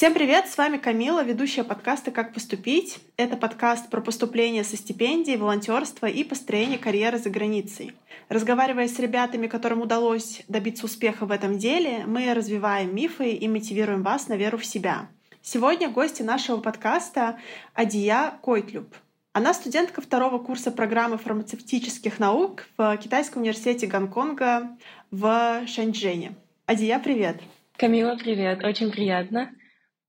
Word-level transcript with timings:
Всем 0.00 0.14
привет, 0.14 0.48
с 0.48 0.56
вами 0.56 0.78
Камила, 0.78 1.22
ведущая 1.22 1.62
подкаста 1.62 2.10
«Как 2.10 2.32
поступить». 2.32 3.00
Это 3.18 3.36
подкаст 3.36 3.90
про 3.90 4.00
поступление 4.00 4.64
со 4.64 4.78
стипендией, 4.78 5.36
волонтерство 5.36 6.06
и 6.06 6.24
построение 6.24 6.78
карьеры 6.78 7.18
за 7.18 7.28
границей. 7.28 7.92
Разговаривая 8.30 8.88
с 8.88 8.98
ребятами, 8.98 9.46
которым 9.46 9.82
удалось 9.82 10.40
добиться 10.48 10.86
успеха 10.86 11.26
в 11.26 11.30
этом 11.30 11.58
деле, 11.58 12.04
мы 12.06 12.32
развиваем 12.32 12.96
мифы 12.96 13.32
и 13.32 13.46
мотивируем 13.46 14.02
вас 14.02 14.28
на 14.28 14.38
веру 14.38 14.56
в 14.56 14.64
себя. 14.64 15.10
Сегодня 15.42 15.90
гости 15.90 16.22
нашего 16.22 16.56
подкаста 16.56 17.38
Адия 17.74 18.32
Койтлюб. 18.40 18.94
Она 19.34 19.52
студентка 19.52 20.00
второго 20.00 20.38
курса 20.38 20.70
программы 20.70 21.18
фармацевтических 21.18 22.18
наук 22.18 22.64
в 22.78 22.96
Китайском 22.96 23.42
университете 23.42 23.86
Гонконга 23.86 24.78
в 25.10 25.60
Шэньчжэне. 25.66 26.36
Адия, 26.64 26.98
привет! 27.00 27.42
Камила, 27.76 28.16
привет! 28.16 28.64
Очень 28.64 28.90
приятно. 28.90 29.50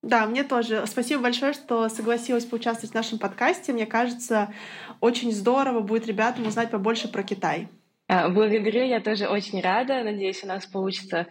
Да, 0.02 0.26
мне 0.26 0.44
тоже. 0.44 0.86
Спасибо 0.88 1.24
большое, 1.24 1.54
что 1.54 1.88
согласилась 1.88 2.46
поучаствовать 2.46 2.92
в 2.92 2.96
нашем 2.96 3.20
подкасте. 3.20 3.72
Мне 3.72 3.86
кажется, 3.86 4.52
очень 5.00 5.32
здорово 5.32 5.82
будет 5.82 6.08
ребятам 6.08 6.48
узнать 6.48 6.72
побольше 6.72 7.08
про 7.08 7.22
Китай. 7.22 7.70
А, 8.08 8.30
благодарю, 8.30 8.84
я 8.84 9.00
тоже 9.00 9.28
очень 9.28 9.62
рада. 9.62 10.04
Надеюсь, 10.04 10.44
у 10.44 10.48
нас 10.48 10.66
получится 10.66 11.28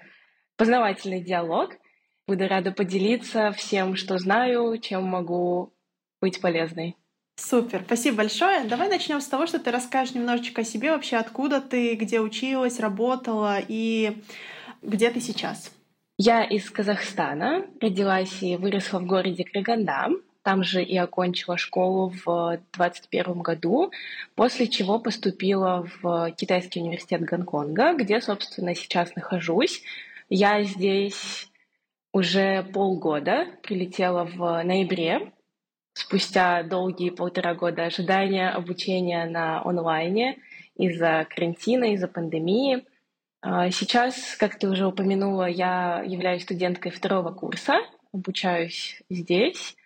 познавательный 0.56 1.22
диалог. 1.22 1.72
Буду 2.28 2.46
рада 2.46 2.70
поделиться 2.70 3.50
всем, 3.50 3.96
что 3.96 4.18
знаю, 4.18 4.78
чем 4.78 5.02
могу 5.02 5.74
быть 6.20 6.40
полезной. 6.40 6.96
Супер, 7.34 7.82
спасибо 7.86 8.18
большое. 8.18 8.64
Давай 8.64 8.88
начнем 8.88 9.20
с 9.20 9.26
того, 9.26 9.46
что 9.46 9.58
ты 9.58 9.70
расскажешь 9.70 10.14
немножечко 10.14 10.60
о 10.60 10.64
себе, 10.64 10.92
вообще 10.92 11.16
откуда 11.16 11.60
ты, 11.60 11.94
где 11.96 12.20
училась, 12.20 12.78
работала 12.78 13.58
и 13.66 14.22
где 14.82 15.10
ты 15.10 15.20
сейчас. 15.20 15.72
Я 16.22 16.44
из 16.44 16.68
Казахстана, 16.68 17.64
родилась 17.80 18.42
и 18.42 18.54
выросла 18.54 18.98
в 18.98 19.06
городе 19.06 19.42
Краганда. 19.42 20.08
Там 20.42 20.62
же 20.64 20.82
и 20.82 20.94
окончила 20.98 21.56
школу 21.56 22.10
в 22.10 22.60
2021 22.74 23.40
году, 23.40 23.90
после 24.34 24.68
чего 24.68 24.98
поступила 24.98 25.88
в 26.02 26.30
Китайский 26.32 26.82
университет 26.82 27.22
Гонконга, 27.22 27.94
где, 27.94 28.20
собственно, 28.20 28.74
сейчас 28.74 29.16
нахожусь. 29.16 29.82
Я 30.28 30.62
здесь 30.62 31.48
уже 32.12 32.64
полгода, 32.64 33.46
прилетела 33.62 34.24
в 34.26 34.62
ноябре, 34.62 35.32
спустя 35.94 36.62
долгие 36.64 37.08
полтора 37.08 37.54
года 37.54 37.84
ожидания 37.84 38.50
обучения 38.50 39.24
на 39.24 39.62
онлайне 39.62 40.36
из-за 40.76 41.26
карантина, 41.30 41.94
из-за 41.94 42.08
пандемии. 42.08 42.84
А, 43.42 43.70
сейчас, 43.70 44.36
как 44.36 44.58
ты 44.58 44.68
уже 44.68 44.86
упомянула, 44.86 45.48
я 45.48 46.02
являюсь 46.06 46.42
студенткой 46.42 46.92
второго 46.92 47.32
курса, 47.32 47.78
обучаюсь 48.12 49.02
здесь 49.08 49.76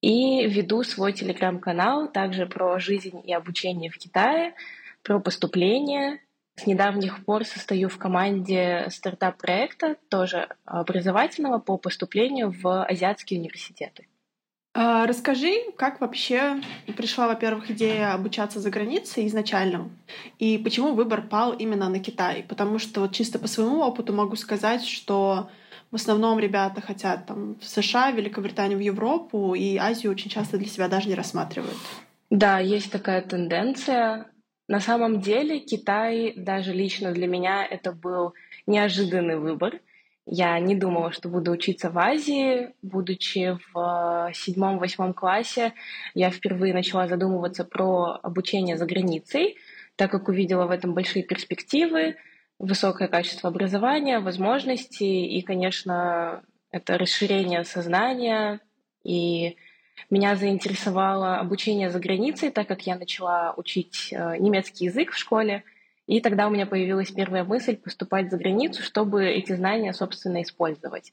и 0.00 0.46
веду 0.46 0.82
свой 0.82 1.12
телеграм-канал 1.12 2.10
также 2.10 2.46
про 2.46 2.78
жизнь 2.78 3.20
и 3.24 3.34
обучение 3.34 3.90
в 3.90 3.98
Китае, 3.98 4.54
про 5.02 5.20
поступление. 5.20 6.20
С 6.54 6.66
недавних 6.66 7.22
пор 7.26 7.44
состою 7.44 7.90
в 7.90 7.98
команде 7.98 8.86
стартап-проекта, 8.88 9.96
тоже 10.08 10.48
образовательного, 10.64 11.58
по 11.58 11.76
поступлению 11.76 12.50
в 12.50 12.82
азиатские 12.84 13.40
университеты. 13.40 14.06
А, 14.78 15.06
расскажи, 15.06 15.54
как 15.78 16.02
вообще 16.02 16.60
пришла, 16.98 17.28
во-первых, 17.28 17.70
идея 17.70 18.12
обучаться 18.12 18.60
за 18.60 18.68
границей 18.68 19.26
изначально, 19.26 19.88
и 20.38 20.58
почему 20.58 20.92
выбор 20.92 21.22
пал 21.22 21.54
именно 21.54 21.88
на 21.88 21.98
Китай? 21.98 22.44
Потому 22.46 22.78
что 22.78 23.00
вот 23.00 23.12
чисто 23.12 23.38
по 23.38 23.46
своему 23.46 23.80
опыту 23.80 24.12
могу 24.12 24.36
сказать, 24.36 24.84
что 24.84 25.48
в 25.90 25.94
основном 25.94 26.38
ребята 26.38 26.82
хотят 26.82 27.24
там 27.24 27.54
в 27.58 27.64
США, 27.64 28.10
Великобританию, 28.10 28.76
в 28.76 28.82
Европу, 28.82 29.54
и 29.54 29.78
Азию 29.78 30.12
очень 30.12 30.28
часто 30.30 30.58
для 30.58 30.68
себя 30.68 30.88
даже 30.88 31.08
не 31.08 31.14
рассматривают. 31.14 31.78
Да, 32.28 32.58
есть 32.58 32.92
такая 32.92 33.22
тенденция. 33.22 34.26
На 34.68 34.80
самом 34.80 35.22
деле 35.22 35.58
Китай 35.60 36.34
даже 36.36 36.74
лично 36.74 37.12
для 37.12 37.26
меня 37.26 37.64
это 37.64 37.92
был 37.92 38.34
неожиданный 38.66 39.38
выбор. 39.38 39.80
Я 40.28 40.58
не 40.58 40.74
думала, 40.74 41.12
что 41.12 41.28
буду 41.28 41.52
учиться 41.52 41.88
в 41.88 41.98
Азии. 41.98 42.72
Будучи 42.82 43.56
в 43.72 44.32
седьмом-восьмом 44.34 45.14
классе, 45.14 45.72
я 46.14 46.30
впервые 46.30 46.74
начала 46.74 47.06
задумываться 47.06 47.64
про 47.64 48.18
обучение 48.24 48.76
за 48.76 48.86
границей, 48.86 49.56
так 49.94 50.10
как 50.10 50.28
увидела 50.28 50.66
в 50.66 50.72
этом 50.72 50.94
большие 50.94 51.22
перспективы, 51.22 52.16
высокое 52.58 53.06
качество 53.06 53.48
образования, 53.48 54.18
возможности 54.18 55.04
и, 55.04 55.42
конечно, 55.42 56.42
это 56.72 56.98
расширение 56.98 57.62
сознания. 57.62 58.58
И 59.04 59.56
меня 60.10 60.34
заинтересовало 60.34 61.38
обучение 61.38 61.88
за 61.88 62.00
границей, 62.00 62.50
так 62.50 62.66
как 62.66 62.82
я 62.82 62.96
начала 62.96 63.54
учить 63.56 64.08
э, 64.12 64.38
немецкий 64.38 64.86
язык 64.86 65.12
в 65.12 65.18
школе– 65.18 65.62
и 66.06 66.20
тогда 66.20 66.46
у 66.46 66.50
меня 66.50 66.66
появилась 66.66 67.10
первая 67.10 67.44
мысль 67.44 67.76
поступать 67.76 68.30
за 68.30 68.38
границу, 68.38 68.82
чтобы 68.82 69.26
эти 69.26 69.54
знания, 69.54 69.92
собственно, 69.92 70.42
использовать. 70.42 71.12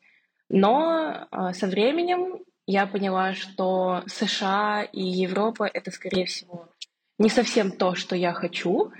Но 0.49 1.27
а, 1.31 1.53
со 1.53 1.67
временем 1.67 2.43
я 2.67 2.85
поняла, 2.85 3.33
что 3.33 4.03
США 4.05 4.83
и 4.83 5.01
Европа— 5.01 5.69
это, 5.73 5.89
скорее 5.89 6.25
всего, 6.25 6.69
не 7.17 7.29
совсем 7.29 7.71
то, 7.71 7.95
что 7.95 8.15
я 8.15 8.33
хочу. 8.33 8.91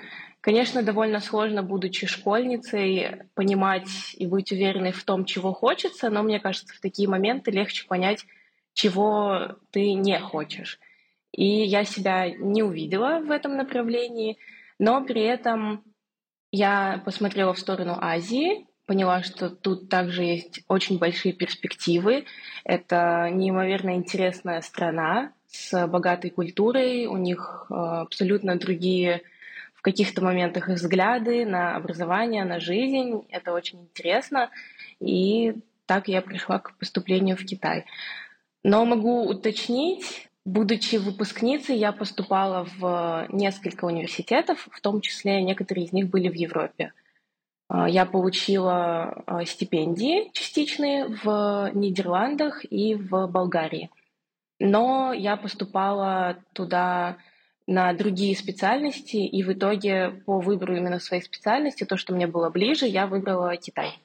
Конечно, 0.42 0.82
довольно 0.82 1.20
сложно, 1.20 1.62
будучи 1.62 2.08
школьницей, 2.08 3.22
понимать 3.36 4.16
и 4.16 4.26
быть 4.26 4.52
уверенной 4.52 4.92
в 4.92 5.04
том, 5.04 5.26
чего 5.26 5.54
хочется, 5.54 6.10
но 6.10 6.24
мне 6.24 6.40
кажется, 6.40 6.74
в 6.74 6.80
такие 6.82 7.08
моменты 7.08 7.52
легче 7.52 7.86
понять, 7.88 8.26
чего 8.74 9.58
ты 9.70 9.94
не 9.94 10.20
хочешь. 10.20 10.80
И 11.32 11.46
я 11.46 11.84
себя 11.84 12.32
не 12.32 12.64
увидела 12.64 13.20
в 13.20 13.30
этом 13.30 13.58
направлении— 13.58 14.40
но 14.84 15.02
при 15.02 15.22
этом 15.22 15.82
я 16.52 17.02
посмотрела 17.06 17.54
в 17.54 17.60
сторону 17.60 17.98
Азии, 18.02 18.68
поняла, 18.86 19.24
что 19.24 19.50
тут 19.50 19.88
также 19.88 20.24
есть 20.24 20.60
очень 20.68 21.00
большие 21.00 21.34
перспективы. 21.34 22.26
Это 22.66 23.30
неимоверно 23.32 23.96
интересная 23.96 24.60
страна 24.60 25.32
с 25.48 25.88
богатой 25.88 26.32
культурой, 26.32 27.06
у 27.06 27.16
них 27.16 27.68
э, 27.70 27.74
абсолютно 27.74 28.60
другие 28.60 29.22
в 29.74 29.82
каких-то 29.82 30.22
моментах 30.22 30.68
взгляды 30.68 31.46
на 31.46 31.78
образование, 31.78 32.44
на 32.44 32.60
жизнь. 32.60 33.26
Это 33.30 33.54
очень 33.54 33.84
интересно. 33.84 34.50
И 35.00 35.56
так 35.86 36.10
я 36.10 36.22
пришла 36.22 36.60
к 36.60 36.78
поступлению 36.78 37.38
в 37.38 37.46
Китай. 37.46 37.86
Но 38.64 38.84
могу 38.84 39.24
уточнить, 39.30 40.30
Будучи 40.46 40.98
выпускницей, 40.98 41.78
я 41.78 41.94
поступала 41.94 42.68
в 42.78 43.28
несколько 43.30 43.86
университетов, 43.86 44.68
в 44.72 44.82
том 44.82 45.00
числе 45.00 45.42
некоторые 45.42 45.86
из 45.86 45.94
них 45.94 46.10
были 46.10 46.28
в 46.28 46.34
Европе. 46.34 46.92
А, 47.70 47.88
я 47.88 48.06
получила 48.06 49.24
а, 49.26 49.46
стипендии 49.46 50.30
частичные 50.34 51.08
в 51.08 51.72
Нидерландах 51.74 52.66
и 52.70 52.96
в 52.96 53.28
Болгарии. 53.28 53.90
Но 54.60 55.14
я 55.14 55.38
поступала 55.38 56.38
туда 56.52 57.18
на 57.66 57.94
другие 57.94 58.36
специальности, 58.36 59.16
и 59.16 59.44
в 59.44 59.54
итоге 59.54 60.10
по 60.26 60.40
выбору 60.40 60.76
именно 60.76 61.00
своей 61.00 61.24
специальности, 61.24 61.86
то, 61.86 61.96
что 61.96 62.14
мне 62.14 62.28
было 62.28 62.50
ближе, 62.50 62.86
я 62.86 63.08
выбрала 63.08 63.56
Китай. 63.56 63.98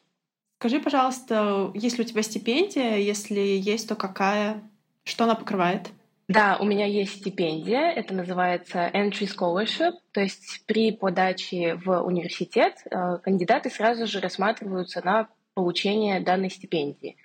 Скажи, 0.60 0.80
пожалуйста, 0.80 1.72
есть 1.74 1.98
ли 1.98 2.04
у 2.04 2.06
тебя 2.06 2.22
стипендия? 2.22 2.96
Если 2.96 3.40
есть, 3.40 3.88
то 3.88 3.96
какая? 3.96 4.62
Что 5.02 5.24
она 5.24 5.34
покрывает? 5.34 5.90
Да, 6.28 6.58
у 6.60 6.66
меня 6.66 6.84
есть 6.84 7.20
стипендия, 7.20 7.90
это 7.90 8.12
называется 8.12 8.90
Entry 8.92 9.26
Scholarship, 9.26 9.92
то 10.12 10.20
есть 10.20 10.62
при 10.66 10.92
подаче 10.92 11.76
в 11.76 12.02
университет 12.02 12.74
э, 12.90 13.16
кандидаты 13.22 13.70
сразу 13.70 14.06
же 14.06 14.20
рассматриваются 14.20 15.00
на 15.02 15.28
получение 15.54 16.20
данной 16.20 16.50
стипендии. 16.50 17.16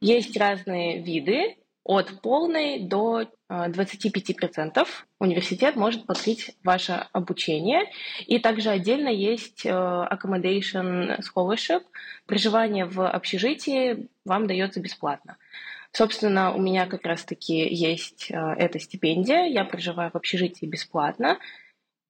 Есть 0.00 0.34
разные 0.38 1.02
виды, 1.02 1.58
от 1.88 2.20
полной 2.20 2.80
до 2.80 3.22
25% 3.48 4.78
э, 4.78 4.84
университет 5.18 5.74
может 5.74 6.06
покрыть 6.06 6.54
ваше 6.62 7.06
обучение. 7.12 7.90
И 8.26 8.38
также 8.38 8.68
отдельно 8.68 9.08
есть 9.08 9.64
э, 9.64 9.70
accommodation 9.70 11.20
scholarship. 11.20 11.82
Проживание 12.26 12.84
в 12.84 13.08
общежитии 13.08 14.08
вам 14.26 14.46
дается 14.46 14.80
бесплатно. 14.80 15.38
Собственно, 15.92 16.54
у 16.54 16.60
меня 16.60 16.86
как 16.86 17.04
раз-таки 17.04 17.66
есть 17.74 18.30
э, 18.30 18.36
эта 18.36 18.78
стипендия, 18.78 19.44
я 19.46 19.64
проживаю 19.64 20.10
в 20.10 20.16
общежитии 20.16 20.66
бесплатно, 20.66 21.38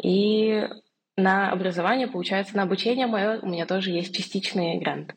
и 0.02 0.68
на 1.16 1.50
образование, 1.50 2.06
получается, 2.06 2.56
на 2.56 2.62
обучение 2.64 3.06
мое 3.06 3.40
у 3.40 3.46
меня 3.46 3.66
тоже 3.66 3.90
есть 3.90 4.14
частичный 4.14 4.78
грант. 4.78 5.14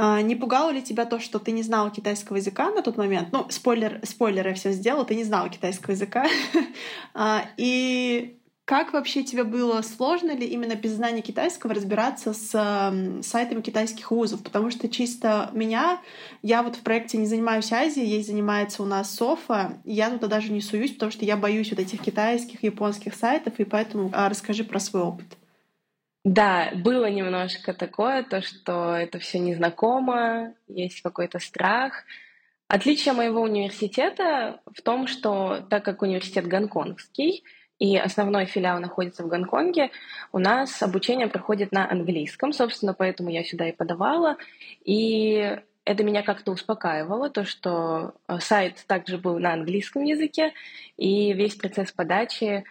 А 0.00 0.22
не 0.22 0.36
пугало 0.36 0.70
ли 0.70 0.80
тебя 0.80 1.06
то, 1.06 1.18
что 1.18 1.40
ты 1.40 1.50
не 1.50 1.64
знала 1.64 1.90
китайского 1.90 2.36
языка 2.36 2.70
на 2.70 2.82
тот 2.82 2.96
момент? 2.96 3.30
Ну, 3.32 3.46
спойлер, 3.50 4.00
спойлер 4.04 4.46
я 4.46 4.54
все 4.54 4.70
сделала, 4.70 5.04
ты 5.04 5.16
не 5.16 5.24
знала 5.24 5.48
китайского 5.48 5.92
языка. 5.92 6.26
А, 7.14 7.44
и 7.56 8.37
Как 8.68 8.92
вообще 8.92 9.22
тебе 9.22 9.44
было 9.44 9.80
сложно 9.80 10.32
ли 10.32 10.46
именно 10.46 10.74
без 10.74 10.90
знания 10.90 11.22
китайского 11.22 11.72
разбираться 11.72 12.34
с 12.34 12.50
сайтами 13.22 13.62
китайских 13.62 14.10
вузов? 14.10 14.42
Потому 14.42 14.70
что 14.70 14.90
чисто 14.90 15.48
меня, 15.54 16.02
я 16.42 16.62
вот 16.62 16.76
в 16.76 16.82
проекте 16.82 17.16
не 17.16 17.24
занимаюсь 17.24 17.72
Азией, 17.72 18.06
ей 18.06 18.22
занимается 18.22 18.82
у 18.82 18.84
нас 18.84 19.14
Софа, 19.14 19.78
я 19.86 20.10
туда 20.10 20.26
даже 20.26 20.52
не 20.52 20.60
суюсь, 20.60 20.92
потому 20.92 21.10
что 21.10 21.24
я 21.24 21.38
боюсь 21.38 21.70
вот 21.70 21.80
этих 21.80 22.02
китайских, 22.02 22.62
японских 22.62 23.14
сайтов, 23.14 23.58
и 23.58 23.64
поэтому 23.64 24.10
а, 24.12 24.28
расскажи 24.28 24.64
про 24.64 24.80
свой 24.80 25.02
опыт. 25.02 25.38
Да, 26.26 26.70
было 26.74 27.08
немножко 27.08 27.72
такое, 27.72 28.22
то, 28.22 28.42
что 28.42 28.94
это 28.94 29.18
все 29.18 29.38
незнакомо, 29.38 30.52
есть 30.66 31.00
какой-то 31.00 31.38
страх. 31.38 32.04
Отличие 32.66 33.14
моего 33.14 33.40
университета 33.40 34.60
в 34.66 34.82
том, 34.82 35.06
что 35.06 35.66
так 35.70 35.86
как 35.86 36.02
университет 36.02 36.46
гонконгский, 36.46 37.44
и 37.78 37.96
основной 37.96 38.46
филиал 38.46 38.80
находится 38.80 39.22
в 39.22 39.28
Гонконге, 39.28 39.90
у 40.32 40.38
нас 40.38 40.82
обучение 40.82 41.28
проходит 41.28 41.72
на 41.72 41.90
английском, 41.90 42.52
собственно, 42.52 42.92
поэтому 42.92 43.30
я 43.30 43.44
сюда 43.44 43.68
и 43.68 43.72
подавала. 43.72 44.36
И 44.84 45.58
это 45.84 46.04
меня 46.04 46.22
как-то 46.22 46.52
успокаивало, 46.52 47.30
то, 47.30 47.44
что 47.44 48.14
э, 48.26 48.38
сайт 48.40 48.84
также 48.86 49.16
был 49.16 49.38
на 49.38 49.52
английском 49.54 50.02
языке, 50.04 50.52
и 50.96 51.32
весь 51.32 51.54
процесс 51.54 51.92
подачи 51.92 52.64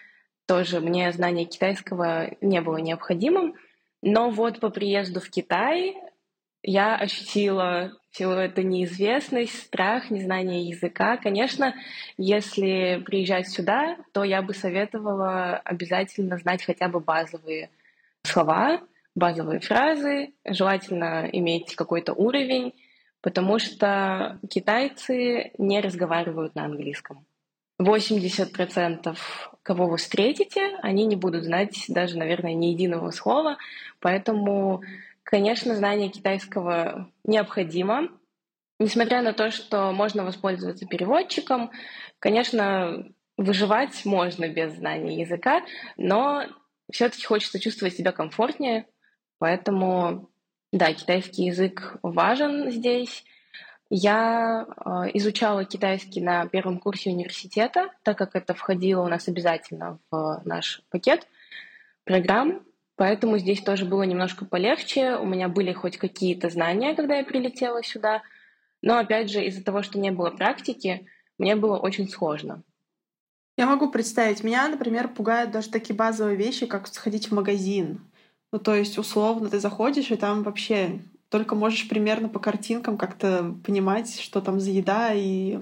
тоже 0.45 0.81
мне 0.81 1.11
знание 1.11 1.45
китайского 1.45 2.29
не 2.41 2.61
было 2.61 2.77
необходимым. 2.77 3.55
Но 4.01 4.29
вот 4.29 4.59
по 4.59 4.69
приезду 4.69 5.19
в 5.19 5.29
Китай 5.29 5.97
я 6.67 6.97
ощутила 6.97 7.93
всю 8.11 8.29
эту 8.31 8.61
неизвестность, 8.61 9.57
страх, 9.57 10.11
незнание 10.11 10.67
языка. 10.67 11.15
Конечно, 11.15 11.73
если 12.17 13.01
приезжать 13.05 13.47
сюда, 13.47 13.95
то 14.11 14.25
я 14.25 14.41
бы 14.41 14.53
советовала 14.53 15.55
обязательно 15.63 16.37
знать 16.37 16.61
хотя 16.63 16.89
бы 16.89 16.99
базовые 16.99 17.69
слова, 18.23 18.81
базовые 19.15 19.61
фразы, 19.61 20.33
желательно 20.43 21.29
иметь 21.31 21.73
какой-то 21.75 22.11
уровень, 22.13 22.73
потому 23.21 23.59
что 23.59 24.37
китайцы 24.49 25.51
не 25.57 25.79
разговаривают 25.79 26.53
на 26.55 26.65
английском. 26.65 27.25
80% 27.81 29.15
кого 29.63 29.87
вы 29.87 29.97
встретите, 29.97 30.77
они 30.81 31.05
не 31.05 31.15
будут 31.15 31.43
знать 31.43 31.85
даже, 31.87 32.17
наверное, 32.17 32.53
ни 32.53 32.67
единого 32.67 33.11
слова, 33.11 33.57
поэтому 33.99 34.81
Конечно, 35.27 35.75
знание 35.75 36.07
китайского 36.07 37.11
необходимо. 37.25 38.07
Несмотря 38.79 39.21
на 39.21 39.33
то, 39.33 39.51
что 39.51 39.91
можно 39.91 40.23
воспользоваться 40.23 40.85
переводчиком, 40.85 41.71
конечно, 42.19 43.05
выживать 43.35 44.05
можно 44.05 44.47
без 44.47 44.75
знания 44.75 45.19
языка, 45.19 45.63
но 45.97 46.45
все-таки 46.89 47.25
хочется 47.25 47.59
чувствовать 47.59 47.95
себя 47.95 48.13
комфортнее, 48.13 48.87
поэтому, 49.37 50.29
да, 50.71 50.93
китайский 50.93 51.43
язык 51.43 51.97
важен 52.03 52.71
здесь. 52.71 53.25
Я 53.89 54.65
э, 54.65 54.89
изучала 55.15 55.65
китайский 55.65 56.21
на 56.21 56.47
первом 56.47 56.79
курсе 56.79 57.09
университета, 57.09 57.89
так 58.03 58.17
как 58.17 58.33
это 58.37 58.53
входило 58.53 59.03
у 59.03 59.09
нас 59.09 59.27
обязательно 59.27 59.99
в 60.09 60.41
наш 60.45 60.83
пакет 60.89 61.27
программ. 62.05 62.63
Поэтому 62.97 63.37
здесь 63.37 63.61
тоже 63.61 63.85
было 63.85 64.03
немножко 64.03 64.43
полегче. 64.43 65.15
У 65.17 65.25
меня 65.25 65.47
были 65.47 65.71
хоть 65.71 65.97
какие-то 65.97 66.49
знания, 66.49 66.95
когда 66.95 67.17
я 67.17 67.23
прилетела 67.23 67.83
сюда. 67.83 68.23
Но 68.81 68.97
опять 68.97 69.29
же, 69.29 69.45
из-за 69.45 69.63
того, 69.63 69.83
что 69.83 69.99
не 69.99 70.11
было 70.11 70.31
практики, 70.31 71.07
мне 71.37 71.55
было 71.55 71.77
очень 71.77 72.09
сложно. 72.09 72.63
Я 73.55 73.67
могу 73.67 73.89
представить, 73.89 74.43
меня, 74.43 74.67
например, 74.67 75.07
пугают 75.07 75.51
даже 75.51 75.69
такие 75.69 75.95
базовые 75.95 76.35
вещи, 76.35 76.65
как 76.65 76.87
сходить 76.87 77.29
в 77.29 77.33
магазин. 77.33 78.01
Ну, 78.51 78.59
то 78.59 78.75
есть, 78.75 78.97
условно, 78.97 79.49
ты 79.49 79.59
заходишь, 79.59 80.11
и 80.11 80.15
там 80.15 80.43
вообще 80.43 80.99
только 81.29 81.55
можешь 81.55 81.87
примерно 81.87 82.29
по 82.29 82.39
картинкам 82.39 82.97
как-то 82.97 83.55
понимать, 83.65 84.19
что 84.19 84.41
там 84.41 84.59
за 84.59 84.71
еда, 84.71 85.11
и 85.13 85.59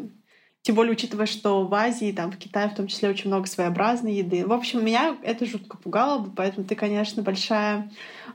тем 0.65 0.73
более, 0.73 0.93
учитывая, 0.93 1.27
что 1.27 1.63
в 1.63 1.73
Азии, 1.75 2.11
там, 2.11 2.31
в 2.31 2.39
Китае 2.39 2.69
в 2.69 2.73
том 2.73 2.87
числе 2.87 3.07
очень 3.07 3.27
много 3.27 3.45
своеобразной 3.45 4.13
еды. 4.13 4.47
В 4.47 4.51
общем, 4.51 4.83
меня 4.83 5.15
это 5.21 5.45
жутко 5.45 5.77
пугало 5.77 6.17
бы, 6.17 6.31
поэтому 6.35 6.65
ты, 6.65 6.73
конечно, 6.73 7.21
большая 7.21 7.91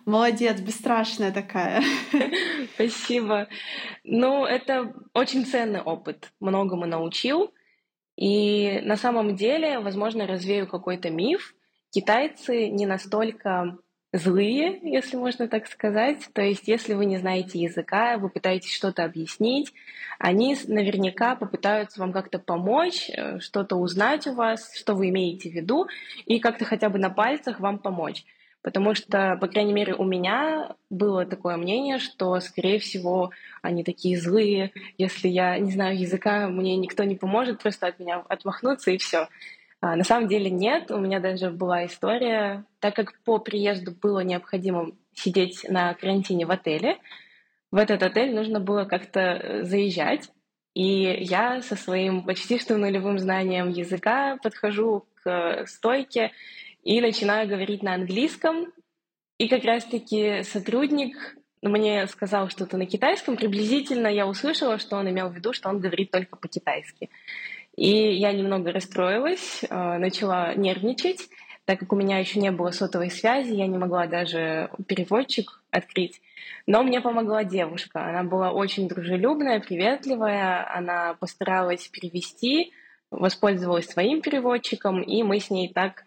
молодец, 0.07 0.61
бесстрашная 0.61 1.33
такая. 1.33 1.83
Спасибо. 2.75 3.49
Ну, 4.05 4.45
это 4.45 4.95
очень 5.13 5.45
ценный 5.45 5.81
опыт. 5.81 6.31
Многому 6.39 6.87
научил. 6.87 7.53
И 8.15 8.79
на 8.85 8.97
самом 8.97 9.35
деле, 9.35 9.81
возможно, 9.81 10.29
развею 10.29 10.69
какой-то 10.69 11.11
миф. 11.11 11.57
Китайцы 11.91 12.69
не 12.69 12.87
настолько 12.87 13.77
злые, 14.13 14.81
если 14.83 15.17
можно 15.17 15.49
так 15.49 15.67
сказать. 15.67 16.29
То 16.33 16.43
есть, 16.43 16.67
если 16.67 16.95
вы 16.95 17.07
не 17.07 17.19
знаете 17.19 17.59
языка, 17.61 18.19
вы 18.19 18.29
пытаетесь 18.29 18.73
что-то 18.73 19.05
объяснить, 19.05 19.73
они 20.19 20.57
наверняка 20.67 21.37
попытаются 21.37 22.01
вам 22.01 22.13
как-то 22.13 22.39
помочь, 22.39 23.09
э, 23.11 23.39
что-то 23.41 23.77
узнать 23.77 24.27
у 24.27 24.35
вас, 24.35 24.77
что 24.77 24.95
вы 24.95 25.09
имеете 25.11 25.51
в 25.51 25.55
виду, 25.55 25.87
и 26.27 26.41
как-то 26.41 26.65
хотя 26.65 26.89
бы 26.89 26.99
на 26.99 27.11
пальцах 27.11 27.61
вам 27.61 27.79
помочь. 27.79 28.25
Потому 28.63 28.95
что, 28.95 29.39
по 29.41 29.47
крайней 29.47 29.73
мере, 29.73 29.95
у 29.95 30.05
меня 30.05 30.77
было 30.91 31.25
такое 31.25 31.57
мнение, 31.57 31.99
что, 31.99 32.39
скорее 32.41 32.79
всего, 32.79 33.31
они 33.63 33.85
такие 33.85 34.21
злые. 34.21 34.73
Если 34.99 35.29
я 35.29 35.59
не 35.59 35.71
знаю 35.71 35.99
языка, 35.99 36.47
мне 36.49 36.77
никто 36.77 37.05
не 37.05 37.17
поможет, 37.17 37.63
просто 37.63 37.87
от 37.87 37.99
меня 37.99 38.23
отмахнуться 38.29 38.91
и 38.91 38.99
все. 38.99 39.29
А, 39.81 39.97
на 39.97 40.05
самом 40.05 40.29
деле 40.29 40.51
нет, 40.51 40.91
у 40.91 40.99
меня 40.99 41.21
даже 41.21 41.51
была 41.51 41.87
история, 41.87 42.65
так 42.81 42.95
как 42.95 43.19
по 43.25 43.39
приезду 43.39 43.93
было 43.93 44.21
необходимо 44.21 44.93
сидеть 45.15 45.65
на 45.69 45.95
карантине 45.95 46.47
в 46.47 46.51
отеле, 46.51 46.99
в 47.71 47.77
этот 47.77 48.03
отель 48.03 48.35
нужно 48.35 48.61
было 48.61 48.85
как-то 48.85 49.61
заезжать, 49.63 50.31
и 50.75 51.17
я 51.21 51.63
со 51.63 51.77
своим 51.77 52.25
почти 52.25 52.59
что 52.59 52.77
нулевым 52.77 53.19
знанием 53.19 53.71
языка 53.71 54.39
подхожу 54.43 55.07
к 55.23 55.67
стойке 55.67 56.33
и 56.83 57.01
начинаю 57.01 57.49
говорить 57.49 57.83
на 57.83 57.95
английском, 57.95 58.73
и 59.39 59.49
как 59.49 59.65
раз-таки 59.65 60.43
сотрудник 60.43 61.17
мне 61.63 62.07
сказал 62.07 62.49
что-то 62.49 62.77
на 62.77 62.87
китайском, 62.87 63.37
приблизительно 63.37 64.09
я 64.09 64.27
услышала, 64.27 64.79
что 64.79 64.97
он 64.97 65.09
имел 65.09 65.29
в 65.29 65.35
виду, 65.35 65.53
что 65.53 65.69
он 65.69 65.79
говорит 65.79 66.11
только 66.11 66.37
по-китайски. 66.37 67.09
И 67.77 68.15
я 68.15 68.33
немного 68.33 68.73
расстроилась, 68.73 69.63
э, 69.63 69.99
начала 69.99 70.55
нервничать, 70.55 71.29
так 71.65 71.79
как 71.79 71.93
у 71.93 71.97
меня 71.97 72.19
еще 72.19 72.41
не 72.41 72.51
было 72.51 72.73
сотовой 72.73 73.11
связи, 73.11 73.53
я 73.53 73.67
не 73.67 73.79
могла 73.79 74.07
даже 74.07 74.71
переводчик 74.87 75.63
открыть. 75.71 76.21
Но 76.67 76.83
мне 76.83 77.01
помогла 77.01 77.45
девушка. 77.45 78.05
Она 78.07 78.25
была 78.25 78.51
очень 78.51 78.89
дружелюбная, 78.89 79.61
приветливая. 79.61 80.69
Она 80.77 81.15
постаралась 81.15 81.87
перевести, 81.89 82.73
воспользовалась 83.11 83.87
своим 83.87 84.21
переводчиком, 84.21 85.01
и 85.01 85.23
мы 85.23 85.39
с 85.39 85.51
ней 85.51 85.73
так 85.73 86.05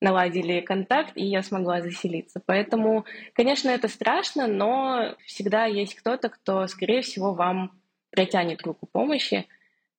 наладили 0.00 0.60
контакт, 0.60 1.12
и 1.14 1.24
я 1.24 1.42
смогла 1.42 1.80
заселиться. 1.80 2.42
Поэтому, 2.44 3.06
конечно, 3.32 3.70
это 3.70 3.88
страшно, 3.88 4.46
но 4.46 5.14
всегда 5.24 5.64
есть 5.64 5.94
кто-то, 5.94 6.28
кто, 6.28 6.66
скорее 6.66 7.00
всего, 7.00 7.32
вам 7.32 7.72
протянет 8.10 8.62
руку 8.62 8.86
помощи 8.86 9.46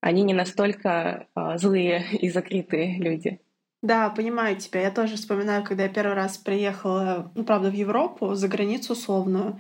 они 0.01 0.23
не 0.23 0.33
настолько 0.33 1.27
а, 1.35 1.57
злые 1.57 2.05
и 2.11 2.29
закрытые 2.29 2.97
люди. 2.97 3.39
Да, 3.81 4.09
понимаю 4.09 4.57
тебя. 4.57 4.81
Я 4.81 4.91
тоже 4.91 5.15
вспоминаю, 5.15 5.63
когда 5.63 5.83
я 5.83 5.89
первый 5.89 6.15
раз 6.15 6.37
приехала, 6.37 7.31
ну, 7.35 7.43
правда, 7.43 7.69
в 7.69 7.73
Европу, 7.73 8.33
за 8.33 8.47
границу 8.47 8.93
условную. 8.93 9.59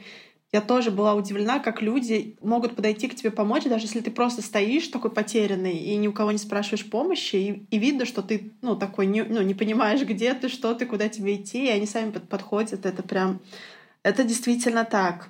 Я 0.51 0.61
тоже 0.61 0.91
была 0.91 1.13
удивлена, 1.13 1.59
как 1.59 1.81
люди 1.81 2.37
могут 2.41 2.75
подойти 2.75 3.09
к 3.09 3.15
тебе 3.15 3.31
помочь, 3.31 3.65
даже 3.65 3.85
если 3.85 3.99
ты 3.99 4.09
просто 4.09 4.41
стоишь 4.41 4.87
такой 4.87 5.11
потерянный 5.11 5.77
и 5.77 5.95
ни 5.97 6.07
у 6.07 6.13
кого 6.13 6.31
не 6.31 6.37
спрашиваешь 6.37 6.89
помощи, 6.89 7.35
и, 7.35 7.67
и 7.69 7.77
видно, 7.77 8.05
что 8.05 8.23
ты, 8.23 8.53
ну, 8.61 8.77
такой, 8.77 9.07
не, 9.07 9.23
ну, 9.23 9.41
не 9.41 9.53
понимаешь, 9.53 10.01
где 10.03 10.33
ты, 10.33 10.47
что 10.47 10.73
ты, 10.73 10.85
куда 10.85 11.09
тебе 11.09 11.35
идти, 11.35 11.65
и 11.65 11.69
они 11.69 11.85
сами 11.85 12.11
под, 12.11 12.29
подходят. 12.29 12.85
Это 12.85 13.03
прям... 13.03 13.41
Это 14.03 14.23
действительно 14.23 14.85
так. 14.85 15.29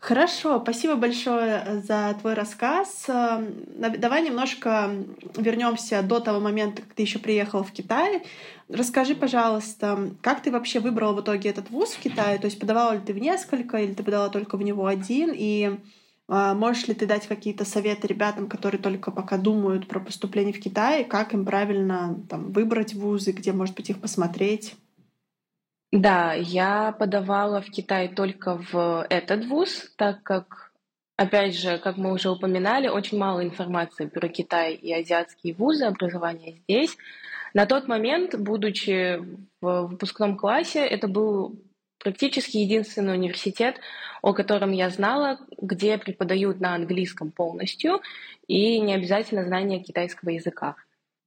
Хорошо, 0.00 0.60
спасибо 0.62 0.94
большое 0.94 1.82
за 1.84 2.16
твой 2.20 2.34
рассказ. 2.34 3.06
Эм, 3.08 3.64
давай 3.98 4.22
немножко 4.22 4.92
вернемся 5.36 6.02
до 6.02 6.20
того 6.20 6.38
момента, 6.38 6.82
как 6.82 6.94
ты 6.94 7.02
еще 7.02 7.18
приехал 7.18 7.64
в 7.64 7.72
Китай. 7.72 8.22
Расскажи, 8.68 9.16
пожалуйста, 9.16 10.10
как 10.22 10.40
ты 10.42 10.52
вообще 10.52 10.78
выбрала 10.78 11.14
в 11.14 11.20
итоге 11.22 11.50
этот 11.50 11.70
вуз 11.70 11.94
в 11.94 12.00
Китае? 12.00 12.38
То 12.38 12.44
есть 12.44 12.60
подавала 12.60 12.92
ли 12.92 13.00
ты 13.00 13.12
в 13.12 13.18
несколько, 13.18 13.78
или 13.78 13.92
ты 13.92 14.04
подала 14.04 14.28
только 14.28 14.56
в 14.56 14.62
него 14.62 14.86
один? 14.86 15.32
И 15.34 15.76
э, 16.28 16.54
можешь 16.54 16.86
ли 16.86 16.94
ты 16.94 17.04
дать 17.06 17.26
какие-то 17.26 17.64
советы 17.64 18.06
ребятам, 18.06 18.48
которые 18.48 18.80
только 18.80 19.10
пока 19.10 19.36
думают 19.36 19.88
про 19.88 19.98
поступление 19.98 20.54
в 20.54 20.60
Китай, 20.60 21.04
как 21.04 21.34
им 21.34 21.44
правильно 21.44 22.24
там, 22.28 22.52
выбрать 22.52 22.94
вузы, 22.94 23.32
где, 23.32 23.52
может 23.52 23.74
быть, 23.74 23.90
их 23.90 24.00
посмотреть? 24.00 24.76
Да, 25.90 26.34
я 26.34 26.92
подавала 26.92 27.62
в 27.62 27.70
Китай 27.70 28.08
только 28.08 28.58
в 28.70 29.06
этот 29.08 29.46
вуз, 29.46 29.90
так 29.96 30.22
как, 30.22 30.72
опять 31.16 31.58
же, 31.58 31.78
как 31.78 31.96
мы 31.96 32.12
уже 32.12 32.28
упоминали, 32.28 32.88
очень 32.88 33.16
мало 33.16 33.42
информации 33.42 34.06
про 34.06 34.28
Китай 34.28 34.74
и 34.74 34.92
азиатские 34.92 35.54
вузы, 35.54 35.86
образование 35.86 36.56
здесь. 36.64 36.96
На 37.54 37.64
тот 37.64 37.88
момент, 37.88 38.38
будучи 38.38 39.18
в 39.62 39.86
выпускном 39.86 40.36
классе, 40.36 40.86
это 40.86 41.08
был 41.08 41.58
практически 41.98 42.58
единственный 42.58 43.14
университет, 43.14 43.80
о 44.20 44.34
котором 44.34 44.72
я 44.72 44.90
знала, 44.90 45.38
где 45.56 45.96
преподают 45.96 46.60
на 46.60 46.74
английском 46.74 47.30
полностью 47.30 48.02
и 48.46 48.78
не 48.78 48.94
обязательно 48.94 49.44
знание 49.44 49.82
китайского 49.82 50.30
языка. 50.30 50.76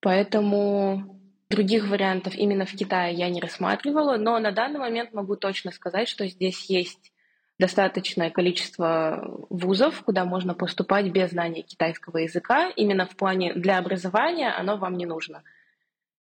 Поэтому 0.01 1.20
других 1.51 1.87
вариантов 1.87 2.33
именно 2.35 2.65
в 2.65 2.71
Китае 2.71 3.13
я 3.13 3.29
не 3.29 3.39
рассматривала, 3.39 4.17
но 4.17 4.39
на 4.39 4.51
данный 4.51 4.79
момент 4.79 5.13
могу 5.13 5.35
точно 5.35 5.71
сказать, 5.71 6.07
что 6.07 6.27
здесь 6.27 6.65
есть 6.69 7.11
достаточное 7.59 8.31
количество 8.31 9.45
вузов, 9.49 10.01
куда 10.01 10.25
можно 10.25 10.55
поступать 10.55 11.11
без 11.11 11.29
знания 11.29 11.61
китайского 11.61 12.17
языка. 12.17 12.69
Именно 12.75 13.05
в 13.05 13.15
плане 13.15 13.53
для 13.53 13.77
образования 13.77 14.49
оно 14.49 14.77
вам 14.77 14.97
не 14.97 15.05
нужно. 15.05 15.43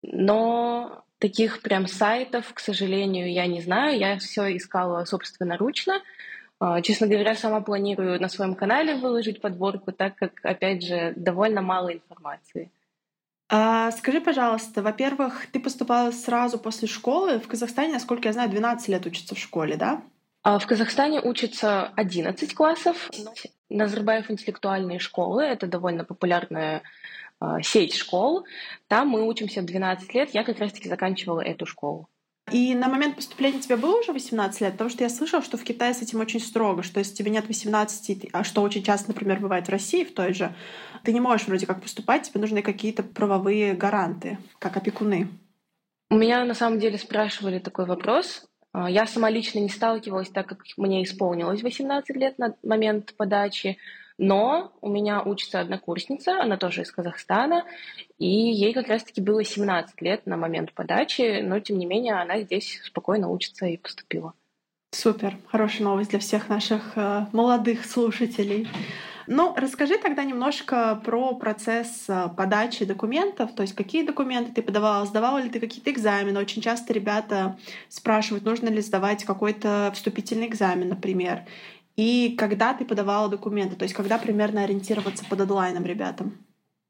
Но 0.02 1.04
таких 1.18 1.61
прям 1.61 1.87
сайтов, 1.87 2.54
к 2.54 2.59
сожалению, 2.59 3.30
я 3.30 3.47
не 3.47 3.61
знаю. 3.61 3.99
Я 3.99 4.18
все 4.18 4.56
искала 4.56 5.04
собственноручно. 5.04 6.00
А, 6.59 6.80
честно 6.80 7.06
говоря, 7.06 7.35
сама 7.35 7.61
планирую 7.61 8.21
на 8.21 8.28
своем 8.28 8.54
канале 8.54 8.95
выложить 8.95 9.42
подборку, 9.42 9.92
так 9.92 10.16
как, 10.16 10.40
опять 10.42 10.83
же, 10.83 11.12
довольно 11.16 11.61
мало 11.61 11.92
информации. 11.92 12.71
А, 13.48 13.92
скажи, 13.92 14.20
пожалуйста, 14.20 14.82
во-первых, 14.82 15.46
ты 15.52 15.60
поступала 15.60 16.10
сразу 16.10 16.58
после 16.58 16.88
школы. 16.88 17.38
В 17.38 17.46
Казахстане, 17.46 17.92
насколько 17.92 18.28
я 18.28 18.32
знаю, 18.32 18.50
12 18.50 18.88
лет 18.88 19.06
учатся 19.06 19.34
в 19.34 19.38
школе, 19.38 19.76
да? 19.76 20.02
А 20.42 20.58
в 20.58 20.66
Казахстане 20.66 21.20
учатся 21.20 21.92
11 21.96 22.54
классов. 22.54 23.10
Назарбаев 23.68 24.30
интеллектуальные 24.30 24.98
школы— 24.98 25.42
это 25.44 25.66
довольно 25.66 26.04
популярная 26.04 26.82
э, 27.40 27.46
сеть 27.62 27.94
школ. 27.94 28.46
Там 28.88 29.08
мы 29.08 29.26
учимся 29.26 29.62
12 29.62 30.14
лет. 30.14 30.30
Я 30.34 30.44
как 30.44 30.58
раз-таки 30.58 30.88
заканчивала 30.88 31.40
эту 31.40 31.66
школу. 31.66 32.08
И 32.52 32.76
на 32.76 32.88
момент 32.88 33.16
поступления 33.16 33.60
тебе 33.60 33.76
было 33.76 33.98
уже 33.98 34.12
18 34.12 34.60
лет? 34.60 34.72
Потому 34.72 34.88
что 34.88 35.02
я 35.02 35.10
слышала, 35.10 35.42
что 35.42 35.56
в 35.56 35.64
Китае 35.64 35.94
с 35.94 36.02
этим 36.02 36.20
очень 36.20 36.40
строго, 36.40 36.84
что 36.84 37.00
если 37.00 37.14
тебе 37.14 37.30
нет 37.30 37.48
18, 37.48 38.28
а 38.32 38.44
что 38.44 38.62
очень 38.62 38.84
часто, 38.84 39.08
например, 39.08 39.40
бывает 39.40 39.66
в 39.66 39.70
России, 39.70 40.04
в 40.04 40.14
той 40.14 40.32
же, 40.32 40.54
ты 41.02 41.12
не 41.12 41.20
можешь 41.20 41.48
вроде 41.48 41.66
как 41.66 41.82
поступать, 41.82 42.28
тебе 42.28 42.40
нужны 42.40 42.62
какие-то 42.62 43.02
правовые 43.02 43.74
гаранты, 43.74 44.38
как 44.60 44.76
опекуны. 44.76 45.28
У 46.08 46.16
меня 46.16 46.44
на 46.44 46.54
самом 46.54 46.78
деле 46.78 46.98
спрашивали 46.98 47.58
такой 47.58 47.86
вопрос. 47.86 48.46
А, 48.72 48.88
я 48.88 49.06
сама 49.06 49.28
лично 49.28 49.58
не 49.58 49.68
сталкивалась, 49.68 50.28
так 50.28 50.46
как 50.46 50.60
мне 50.76 51.02
исполнилось 51.02 51.64
18 51.64 52.14
лет 52.16 52.38
на 52.38 52.54
момент 52.62 53.14
подачи, 53.16 53.78
но 54.18 54.73
у 54.80 54.88
меня 54.88 55.23
учится 55.23 55.61
однокурсница, 55.61 56.40
она 56.40 56.56
тоже 56.56 56.82
из 56.82 56.90
Казахстана, 56.90 57.64
и 58.18 58.26
ей 58.26 58.73
как 58.73 58.88
раз-таки 58.88 59.20
было 59.20 59.44
17 59.44 60.00
лет 60.02 60.26
на 60.26 60.37
момент 60.37 60.73
подачи, 60.73 61.40
но 61.42 61.61
тем 61.61 61.78
не 61.78 61.87
менее 61.87 62.14
она 62.14 62.40
здесь 62.40 62.80
спокойно 62.85 63.28
учится 63.28 63.66
и 63.66 63.76
поступила. 63.76 64.35
Супер, 64.92 65.37
хорошая 65.49 65.82
новость 65.82 66.11
для 66.11 66.18
всех 66.18 66.49
наших 66.49 66.96
э, 66.96 67.26
молодых 67.32 67.85
слушателей. 67.85 68.66
Ну, 69.26 69.52
расскажи 69.56 69.99
тогда 69.99 70.23
немножко 70.23 71.00
про 71.04 71.35
процесс 71.35 72.04
э, 72.08 72.28
подачи 72.37 72.85
документов, 72.85 73.54
то 73.54 73.62
есть 73.62 73.75
какие 73.75 74.06
документы 74.06 74.52
ты 74.52 74.62
подавала, 74.62 75.04
сдавала 75.04 75.38
ли 75.38 75.50
ты 75.50 75.58
какие-то 75.58 75.90
экзамены. 75.90 76.38
Очень 76.38 76.62
часто 76.62 76.92
ребята 76.92 77.58
спрашивают, 77.88 78.44
нужно 78.44 78.68
ли 78.68 78.80
сдавать 78.80 79.25
какой-то 79.25 79.90
вступительный 79.94 80.46
экзамен, 80.46 80.88
например. 80.88 81.42
И 81.96 82.36
когда 82.36 82.74
ты 82.74 82.84
подавала 82.84 83.28
документы, 83.28 83.76
то 83.76 83.84
есть 83.84 83.94
когда 83.94 84.18
примерно 84.18 84.64
ориентироваться 84.64 85.24
по 85.24 85.36
дедлайнам 85.36 85.84
ребятам? 85.84 86.46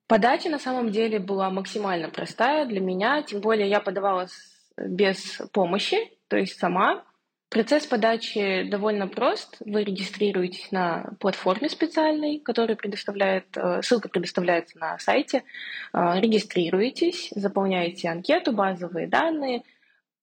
Подача 0.09 0.49
на 0.49 0.59
самом 0.59 0.91
деле 0.91 1.19
была 1.19 1.51
максимально 1.51 2.09
простая 2.11 2.67
для 2.67 2.81
меня, 2.81 3.23
тем 3.23 3.41
более 3.41 3.69
я 3.69 3.81
подавала 3.81 4.29
без 4.77 5.41
помощи, 5.53 5.97
то 6.29 6.37
есть 6.37 6.59
сама. 6.59 7.05
Процесс 7.49 7.87
подачи 7.87 8.65
довольно 8.69 9.07
прост. 9.07 9.57
Вы 9.61 9.85
регистрируетесь 9.85 10.73
на 10.73 11.13
платформе 11.21 11.69
специальной, 11.69 12.41
которая 12.41 12.77
предоставляет, 12.77 13.57
э, 13.57 13.83
ссылка 13.83 14.09
предоставляется 14.09 14.79
на 14.79 14.99
сайте. 14.99 15.45
Э, 15.93 16.21
регистрируетесь, 16.21 17.31
заполняете 17.31 18.09
анкету, 18.09 18.53
базовые 18.53 19.07
данные. 19.07 19.63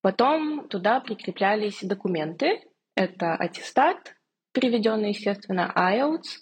Потом 0.02 0.68
туда 0.68 1.00
прикреплялись 1.00 1.80
документы. 1.82 2.62
Это 2.96 3.36
аттестат, 3.36 4.16
переведенный, 4.54 5.10
естественно, 5.10 5.72
IELTS. 5.76 6.40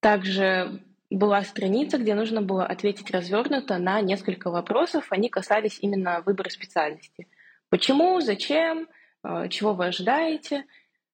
Также 0.00 0.82
была 1.10 1.42
страница, 1.42 1.98
где 1.98 2.14
нужно 2.14 2.42
было 2.42 2.66
ответить 2.66 3.10
развернуто 3.10 3.78
на 3.78 4.00
несколько 4.02 4.50
вопросов. 4.50 5.06
Они 5.10 5.28
касались 5.30 5.78
именно 5.80 6.20
выбора 6.26 6.50
специальности. 6.50 7.26
Почему, 7.70 8.20
зачем, 8.20 8.88
Э, 9.26 9.48
чего 9.48 9.72
вы 9.72 9.86
ожидаете. 9.86 10.64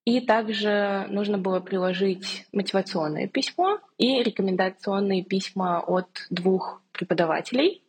И 0.04 0.20
также 0.20 1.06
нужно 1.10 1.38
было 1.38 1.60
приложить 1.60 2.46
мотивационное 2.52 3.28
письмо 3.28 3.78
и 3.98 4.22
рекомендационные 4.22 5.22
письма 5.22 5.80
от 5.80 6.26
двух 6.28 6.82
преподавателей. 6.92 7.81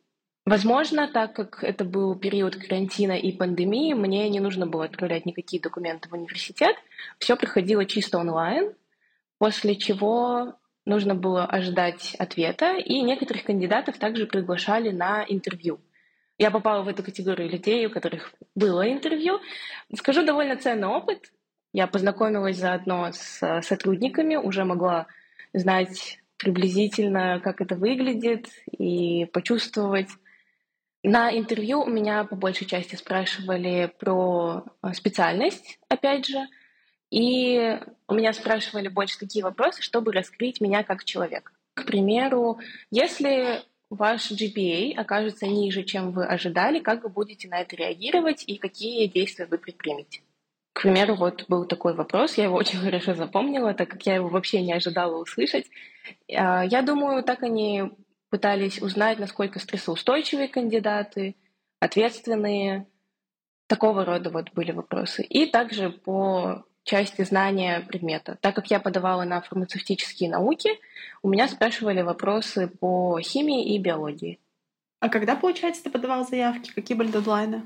Возможно, 0.46 1.08
так 1.08 1.34
как 1.34 1.64
это 1.64 1.86
был 1.86 2.16
период 2.16 2.58
карантина 2.58 3.14
и 3.14 3.32
пандемии, 3.32 3.94
мне 3.94 4.28
не 4.30 4.42
нужно 4.42 4.68
было 4.68 4.86
отправлять 4.86 5.26
никакие 5.26 5.62
документы 5.62 6.10
в 6.10 6.14
университет. 6.14 6.76
Все 7.18 7.38
проходило 7.38 7.86
чисто 7.86 8.18
онлайн, 8.18 8.74
после 9.38 9.78
чего 9.78 10.56
нужно 10.86 11.16
было 11.16 11.46
ожидать 11.46 12.14
ответа, 12.20 12.76
и 12.76 13.02
некоторых 13.02 13.46
кандидатов 13.46 13.98
также 13.98 14.26
приглашали 14.26 14.90
на 14.90 15.24
интервью. 15.24 15.80
Я 16.38 16.52
попала 16.52 16.84
в 16.84 16.90
эту 16.90 17.04
категорию 17.04 17.50
людей, 17.50 17.86
у 17.86 17.90
которых 17.90 18.34
было 18.54 18.92
интервью. 18.92 19.40
Скажу, 19.96 20.26
довольно 20.26 20.58
ценный 20.58 20.90
опыт. 20.90 21.32
Я 21.72 21.88
познакомилась 21.88 22.58
заодно 22.58 23.12
с 23.14 23.62
сотрудниками, 23.62 24.36
уже 24.36 24.66
могла 24.66 25.08
знать 25.54 26.20
приблизительно, 26.38 27.40
как 27.42 27.62
это 27.62 27.76
выглядит, 27.76 28.48
и 28.78 29.26
почувствовать. 29.32 30.10
На 31.04 31.38
интервью 31.38 31.82
у 31.82 31.90
меня 31.90 32.24
по 32.24 32.36
большей 32.38 32.66
части 32.66 32.96
спрашивали 32.96 33.92
про 34.00 34.64
э, 34.82 34.94
специальность, 34.94 35.78
опять 35.90 36.26
же, 36.26 36.48
и 37.12 37.78
у 38.08 38.14
меня 38.14 38.32
спрашивали 38.32 38.88
больше 38.88 39.20
такие 39.20 39.44
вопросы, 39.44 39.82
чтобы 39.82 40.14
раскрыть 40.14 40.62
меня 40.62 40.84
как 40.84 41.04
человека. 41.04 41.52
К 41.74 41.86
примеру, 41.86 42.60
если 42.90 43.64
ваш 43.90 44.32
GPA 44.32 44.94
окажется 44.96 45.46
ниже, 45.46 45.84
чем 45.84 46.12
вы 46.12 46.26
ожидали, 46.26 46.80
как 46.80 47.04
вы 47.04 47.10
будете 47.10 47.50
на 47.50 47.60
это 47.60 47.76
реагировать 47.76 48.46
и 48.48 48.58
какие 48.58 49.08
действия 49.08 49.46
вы 49.46 49.58
предпримете? 49.58 50.22
К 50.72 50.82
примеру, 50.84 51.16
вот 51.16 51.46
был 51.50 51.66
такой 51.66 51.94
вопрос, 51.94 52.38
я 52.38 52.46
его 52.46 52.56
очень 52.64 52.80
хорошо 52.80 53.14
запомнила, 53.14 53.74
так 53.74 53.90
как 53.90 54.06
я 54.06 54.16
его 54.16 54.30
вообще 54.30 54.62
не 54.62 54.74
ожидала 54.74 55.18
услышать. 55.18 55.68
А, 56.34 56.64
я 56.64 56.82
думаю, 56.82 57.24
так 57.24 57.44
они 57.44 57.92
пытались 58.34 58.82
узнать, 58.82 59.20
насколько 59.20 59.60
стрессоустойчивые 59.60 60.48
кандидаты, 60.48 61.36
ответственные. 61.80 62.88
Такого 63.68 64.06
рода 64.06 64.32
вот 64.32 64.52
были 64.54 64.72
вопросы. 64.72 65.22
И 65.22 65.46
также 65.46 65.92
по 65.92 66.66
части 66.84 67.22
знания 67.22 67.82
предмета. 67.82 68.40
Так 68.42 68.56
как 68.56 68.72
я 68.72 68.80
подавала 68.80 69.24
на 69.24 69.40
фармацевтические 69.40 70.32
науки, 70.32 70.72
у 71.22 71.30
меня 71.30 71.48
спрашивали 71.48 72.02
вопросы 72.02 72.68
по 72.68 73.22
химии 73.22 73.75
и 73.75 73.78
биологии. 73.78 74.40
А 75.00 75.10
когда, 75.10 75.36
получается, 75.36 75.84
ты 75.84 75.92
подавал 75.92 76.25
заявки? 76.28 76.72
Какие 76.74 76.98
были 76.98 77.12
дедлайны? 77.12 77.62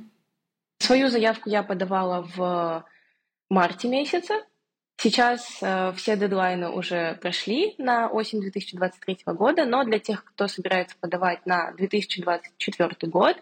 Свою 0.80 1.08
заявку 1.08 1.50
я 1.50 1.64
подавала 1.64 2.28
в 2.36 2.86
марте 3.50 3.88
месяце. 3.88 4.44
Сейчас 5.00 5.60
э, 5.62 5.94
все 5.96 6.18
дедлайны 6.18 6.72
уже 6.72 7.20
прошли 7.22 7.76
на 7.78 8.08
осень 8.10 8.42
2023 8.42 9.20
года, 9.28 9.66
но 9.66 9.84
для 9.84 10.00
тех, 10.00 10.24
кто 10.24 10.48
собирается 10.48 10.96
подавать 11.00 11.46
на 11.46 11.72
2024 11.74 13.12
год, 13.12 13.38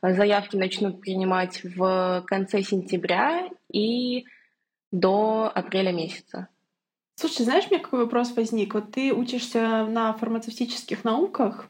э, 0.00 0.14
заявки 0.14 0.56
начнут 0.56 1.02
принимать 1.02 1.62
в 1.62 2.24
конце 2.26 2.62
сентября 2.62 3.50
и 3.70 4.24
до 4.92 5.52
апреля 5.54 5.92
месяца. 5.92 6.48
Слушай, 7.16 7.44
знаешь, 7.44 7.70
мне 7.70 7.80
какой 7.80 8.00
вопрос 8.00 8.34
возник? 8.34 8.72
Вот 8.72 8.92
ты 8.92 9.12
учишься 9.12 9.84
на 9.84 10.14
фармацевтических 10.14 11.04
науках, 11.04 11.68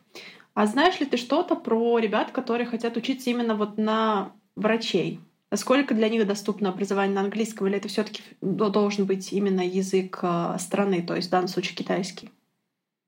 а 0.54 0.66
знаешь 0.66 1.00
ли 1.00 1.06
ты 1.06 1.16
что-то 1.16 1.56
про 1.56 1.98
ребят, 1.98 2.30
которые 2.30 2.68
хотят 2.68 2.96
учиться 2.96 3.30
именно 3.30 3.56
вот 3.56 3.78
на 3.78 4.32
врачей? 4.54 5.20
Насколько 5.50 5.94
для 5.94 6.08
них 6.08 6.26
доступно 6.26 6.70
образование 6.70 7.14
на 7.14 7.20
английском, 7.20 7.66
или 7.66 7.76
это 7.76 7.88
все 7.88 8.02
таки 8.02 8.22
должен 8.40 9.06
быть 9.06 9.32
именно 9.32 9.60
язык 9.66 10.18
э, 10.22 10.56
страны, 10.58 11.02
то 11.02 11.14
есть 11.14 11.28
в 11.28 11.30
данном 11.30 11.48
случае 11.48 11.76
китайский? 11.76 12.30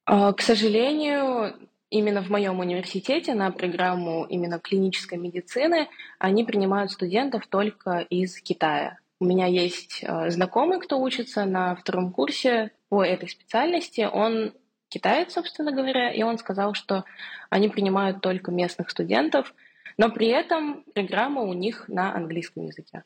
А, 0.04 0.32
к 0.32 0.40
сожалению, 0.40 1.56
именно 1.90 2.22
в 2.22 2.30
моем 2.30 2.60
университете 2.60 3.34
на 3.34 3.50
программу 3.50 4.24
именно 4.24 4.58
клинической 4.58 5.18
медицины 5.18 5.88
они 6.18 6.44
принимают 6.44 6.92
студентов 6.92 7.46
только 7.48 8.00
из 8.10 8.40
Китая. 8.40 8.98
У 9.18 9.24
меня 9.24 9.46
есть 9.46 10.00
э, 10.02 10.30
знакомый, 10.30 10.78
кто 10.78 11.00
учится 11.00 11.44
на 11.46 11.74
втором 11.74 12.12
курсе 12.12 12.70
по 12.88 13.02
этой 13.02 13.28
специальности. 13.28 14.08
Он 14.12 14.52
китаец, 14.88 15.32
собственно 15.32 15.72
говоря, 15.72 16.12
и 16.12 16.22
он 16.22 16.38
сказал, 16.38 16.74
что 16.74 17.04
они 17.48 17.68
принимают 17.68 18.20
только 18.20 18.50
местных 18.50 18.90
студентов. 18.90 19.54
Но 19.96 20.10
при 20.10 20.28
этом 20.28 20.84
программа 20.94 21.42
у 21.42 21.52
них 21.52 21.88
на 21.88 22.14
английском 22.14 22.66
языке. 22.66 23.04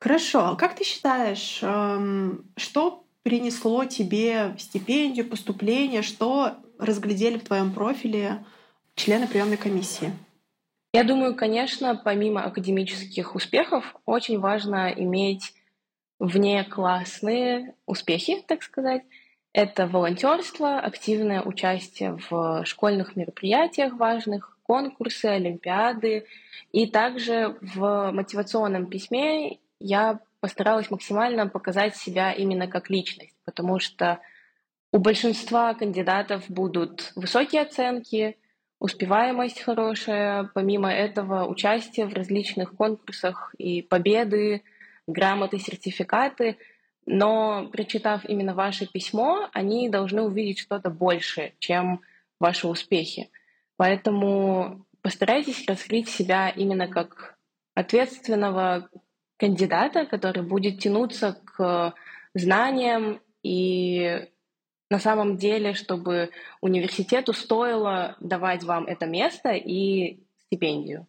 Хорошо. 0.00 0.46
А 0.46 0.56
как 0.56 0.76
ты 0.76 0.84
считаешь, 0.84 1.60
эм, 1.62 2.44
что 2.56 3.04
принесло 3.22 3.84
тебе 3.84 4.54
стипендию, 4.58 5.28
поступление, 5.28 6.02
что 6.02 6.56
разглядели 6.78 7.38
в 7.38 7.44
твоем 7.44 7.72
профиле 7.72 8.44
члены 8.94 9.26
приемной 9.26 9.58
комиссии? 9.58 10.12
Я 10.92 11.04
думаю, 11.04 11.36
конечно, 11.36 11.94
помимо 11.94 12.42
академических 12.42 13.34
успехов, 13.34 13.94
очень 14.06 14.40
важно 14.40 14.90
иметь 14.90 15.54
внеклассные 16.18 17.74
успехи, 17.86 18.42
так 18.46 18.62
сказать. 18.62 19.02
Это 19.52 19.86
волонтерство, 19.86 20.78
активное 20.78 21.42
участие 21.42 22.18
в 22.30 22.64
школьных 22.64 23.16
мероприятиях 23.16 23.94
важных, 23.94 24.56
конкурсы, 24.70 25.26
олимпиады. 25.26 26.26
И 26.70 26.86
также 26.86 27.56
в 27.60 28.12
мотивационном 28.12 28.86
письме 28.86 29.58
я 29.80 30.20
постаралась 30.38 30.92
максимально 30.92 31.48
показать 31.48 31.96
себя 31.96 32.30
именно 32.32 32.68
как 32.68 32.88
личность, 32.88 33.34
потому 33.44 33.80
что 33.80 34.20
у 34.92 34.98
большинства 34.98 35.74
кандидатов 35.74 36.44
будут 36.48 37.10
высокие 37.16 37.62
оценки, 37.62 38.36
успеваемость 38.78 39.60
хорошая, 39.60 40.48
помимо 40.54 40.92
этого 40.92 41.46
участие 41.46 42.06
в 42.06 42.14
различных 42.14 42.76
конкурсах 42.76 43.52
и 43.58 43.82
победы, 43.82 44.62
грамоты, 45.08 45.58
сертификаты. 45.58 46.58
Но 47.06 47.68
прочитав 47.72 48.24
именно 48.24 48.54
ваше 48.54 48.86
письмо, 48.86 49.48
они 49.52 49.88
должны 49.88 50.22
увидеть 50.22 50.60
что-то 50.60 50.90
большее, 50.90 51.54
чем 51.58 52.02
ваши 52.38 52.68
успехи. 52.68 53.30
Поэтому 53.80 54.84
постарайтесь 55.00 55.66
раскрыть 55.66 56.10
себя 56.10 56.50
именно 56.50 56.86
как 56.86 57.38
ответственного 57.74 58.90
кандидата, 59.38 60.04
который 60.04 60.42
будет 60.42 60.80
тянуться 60.80 61.40
к 61.46 61.94
знаниям 62.34 63.22
и 63.42 64.28
на 64.90 64.98
самом 64.98 65.38
деле, 65.38 65.72
чтобы 65.72 66.28
университету 66.60 67.32
стоило 67.32 68.16
давать 68.20 68.64
вам 68.64 68.84
это 68.84 69.06
место 69.06 69.52
и 69.52 70.20
стипендию. 70.42 71.06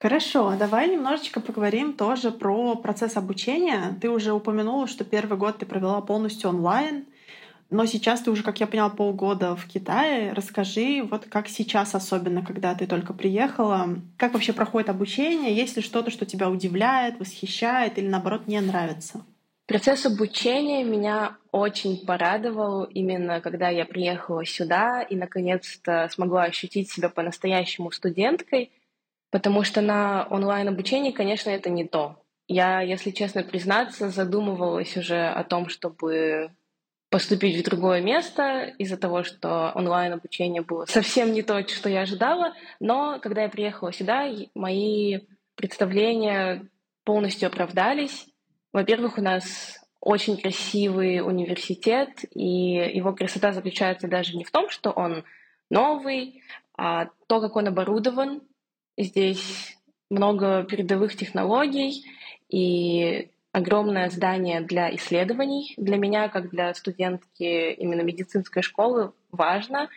Хорошо, 0.00 0.56
давай 0.58 0.88
немножечко 0.88 1.40
поговорим 1.40 1.92
тоже 1.92 2.30
про 2.30 2.74
процесс 2.74 3.18
обучения. 3.18 3.98
Ты 4.00 4.08
уже 4.08 4.32
упомянула, 4.32 4.86
что 4.86 5.04
первый 5.04 5.36
год 5.36 5.58
ты 5.58 5.66
провела 5.66 6.00
полностью 6.00 6.48
онлайн, 6.48 7.04
но 7.72 7.86
сейчас 7.86 8.20
ты 8.20 8.30
уже, 8.30 8.42
как 8.42 8.60
я 8.60 8.66
поняла, 8.66 8.90
полгода 8.90 9.56
в 9.56 9.66
Китае. 9.66 10.32
Расскажи, 10.32 11.02
вот 11.02 11.24
как 11.24 11.48
сейчас, 11.48 11.94
особенно 11.94 12.44
когда 12.44 12.74
ты 12.74 12.86
только 12.86 13.14
приехала, 13.14 13.96
как 14.18 14.34
вообще 14.34 14.52
проходит 14.52 14.90
обучение, 14.90 15.56
есть 15.56 15.76
ли 15.76 15.82
что-то, 15.82 16.10
что 16.10 16.26
тебя 16.26 16.50
удивляет, 16.50 17.18
восхищает 17.18 17.98
или 17.98 18.06
наоборот 18.06 18.46
не 18.46 18.60
нравится? 18.60 19.24
Процесс 19.66 20.04
обучения 20.04 20.84
меня 20.84 21.38
очень 21.50 22.04
порадовал 22.04 22.84
именно 22.84 23.40
когда 23.40 23.70
я 23.70 23.86
приехала 23.86 24.44
сюда 24.44 25.02
и 25.02 25.16
наконец-то 25.16 26.08
смогла 26.12 26.44
ощутить 26.44 26.90
себя 26.90 27.08
по-настоящему 27.08 27.90
студенткой, 27.90 28.70
потому 29.30 29.64
что 29.64 29.80
на 29.80 30.26
онлайн-обучении, 30.28 31.10
конечно, 31.10 31.48
это 31.48 31.70
не 31.70 31.84
то. 31.84 32.22
Я, 32.48 32.82
если 32.82 33.12
честно 33.12 33.44
признаться, 33.44 34.10
задумывалась 34.10 34.94
уже 34.96 35.28
о 35.28 35.42
том, 35.42 35.68
чтобы 35.68 36.50
поступить 37.12 37.60
в 37.60 37.68
другое 37.68 38.00
место 38.00 38.72
из-за 38.78 38.96
того, 38.96 39.22
что 39.22 39.70
онлайн-обучение 39.74 40.62
было 40.62 40.86
совсем 40.86 41.32
не 41.32 41.42
то, 41.42 41.62
что 41.68 41.90
я 41.90 42.00
ожидала. 42.00 42.54
Но 42.80 43.20
когда 43.20 43.42
я 43.42 43.50
приехала 43.50 43.92
сюда, 43.92 44.32
мои 44.54 45.20
представления 45.54 46.66
полностью 47.04 47.48
оправдались. 47.48 48.26
Во-первых, 48.72 49.18
у 49.18 49.20
нас 49.20 49.78
очень 50.00 50.38
красивый 50.38 51.20
университет, 51.20 52.24
и 52.30 52.72
его 52.94 53.12
красота 53.12 53.52
заключается 53.52 54.08
даже 54.08 54.34
не 54.34 54.44
в 54.44 54.50
том, 54.50 54.70
что 54.70 54.90
он 54.90 55.24
новый, 55.68 56.42
а 56.78 57.10
то, 57.26 57.42
как 57.42 57.56
он 57.56 57.68
оборудован. 57.68 58.40
Здесь 58.96 59.76
много 60.08 60.64
передовых 60.64 61.14
технологий 61.14 62.06
и 62.48 63.31
огромное 63.52 64.08
здание 64.08 64.62
для 64.62 64.94
исследований. 64.96 65.74
Для 65.76 65.98
меня, 65.98 66.28
как 66.28 66.50
для 66.50 66.72
студентки 66.74 67.72
именно 67.74 68.00
медицинской 68.00 68.62
школы, 68.62 69.12
важно 69.30 69.88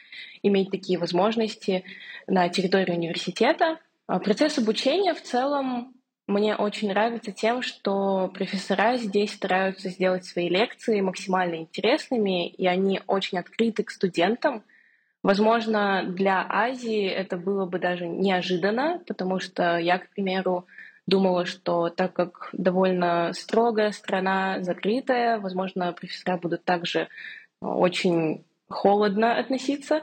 иметь 0.43 0.71
такие 0.71 0.99
возможности 0.99 1.85
на 2.27 2.49
территории 2.49 2.91
университета. 2.91 3.79
А 4.07 4.19
процесс 4.19 4.57
обучения 4.57 5.13
в 5.13 5.21
целом 5.21 5.93
мне 6.27 6.55
очень 6.55 6.89
нравится 6.89 7.31
тем, 7.31 7.61
что 7.61 8.29
профессора 8.33 8.97
здесь 8.97 9.33
стараются 9.33 9.89
сделать 9.89 10.25
свои 10.25 10.49
лекции 10.49 11.01
максимально 11.01 11.55
интересными, 11.55 12.47
и 12.47 12.67
они 12.67 13.01
очень 13.07 13.37
открыты 13.37 13.83
к 13.83 13.91
студентам. 13.91 14.63
Возможно, 15.23 16.03
для 16.07 16.45
Азии 16.47 17.07
это 17.07 17.37
было 17.37 17.65
бы 17.65 17.79
даже 17.79 18.07
неожиданно, 18.07 19.01
потому 19.07 19.39
что 19.39 19.77
я, 19.77 19.97
к 19.99 20.09
примеру, 20.09 20.67
думала, 21.07 21.45
что 21.45 21.89
так 21.89 22.13
как 22.13 22.49
довольно 22.53 23.31
строгая 23.33 23.91
страна, 23.91 24.61
закрытая, 24.61 25.39
возможно, 25.39 25.93
профессора 25.93 26.37
будут 26.37 26.63
также 26.63 27.09
очень 27.61 28.43
холодно 28.67 29.37
относиться, 29.37 30.01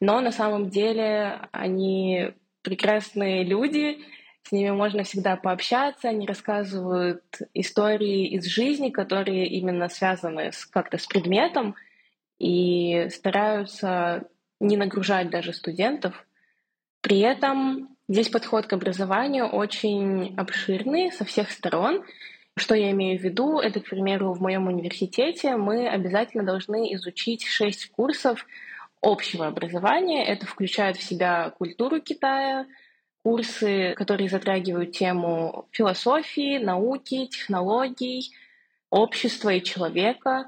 но 0.00 0.20
на 0.20 0.30
самом 0.30 0.70
деле 0.70 1.40
они 1.52 2.32
прекрасные 2.62 3.44
люди, 3.44 3.98
с 4.42 4.52
ними 4.52 4.70
можно 4.70 5.02
всегда 5.04 5.36
пообщаться, 5.36 6.08
они 6.08 6.26
рассказывают 6.26 7.24
истории 7.54 8.28
из 8.28 8.44
жизни, 8.44 8.90
которые 8.90 9.46
именно 9.46 9.88
связаны 9.88 10.52
с, 10.52 10.66
как-то 10.66 10.98
с 10.98 11.06
предметом, 11.06 11.74
и 12.38 13.08
стараются 13.10 14.28
не 14.60 14.76
нагружать 14.76 15.30
даже 15.30 15.52
студентов. 15.52 16.26
При 17.00 17.20
этом 17.20 17.93
здесь 18.08 18.28
подход 18.28 18.66
к 18.66 18.72
образованию 18.72 19.46
очень 19.46 20.34
обширный 20.36 21.12
со 21.12 21.24
всех 21.24 21.50
сторон. 21.50 22.04
Что 22.56 22.74
я 22.74 22.92
имею 22.92 23.18
в 23.18 23.22
виду? 23.22 23.58
Это, 23.58 23.80
к 23.80 23.88
примеру, 23.88 24.32
в 24.32 24.40
моем 24.40 24.68
университете 24.68 25.56
мы 25.56 25.88
обязательно 25.88 26.44
должны 26.44 26.94
изучить 26.94 27.44
шесть 27.44 27.90
курсов 27.90 28.46
общего 29.02 29.46
образования. 29.46 30.24
Это 30.24 30.46
включает 30.46 30.96
в 30.96 31.02
себя 31.02 31.50
культуру 31.58 32.00
Китая, 32.00 32.66
курсы, 33.24 33.94
которые 33.96 34.28
затрагивают 34.28 34.92
тему 34.92 35.66
философии, 35.72 36.58
науки, 36.58 37.26
технологий, 37.26 38.32
общества 38.90 39.50
и 39.54 39.62
человека. 39.62 40.46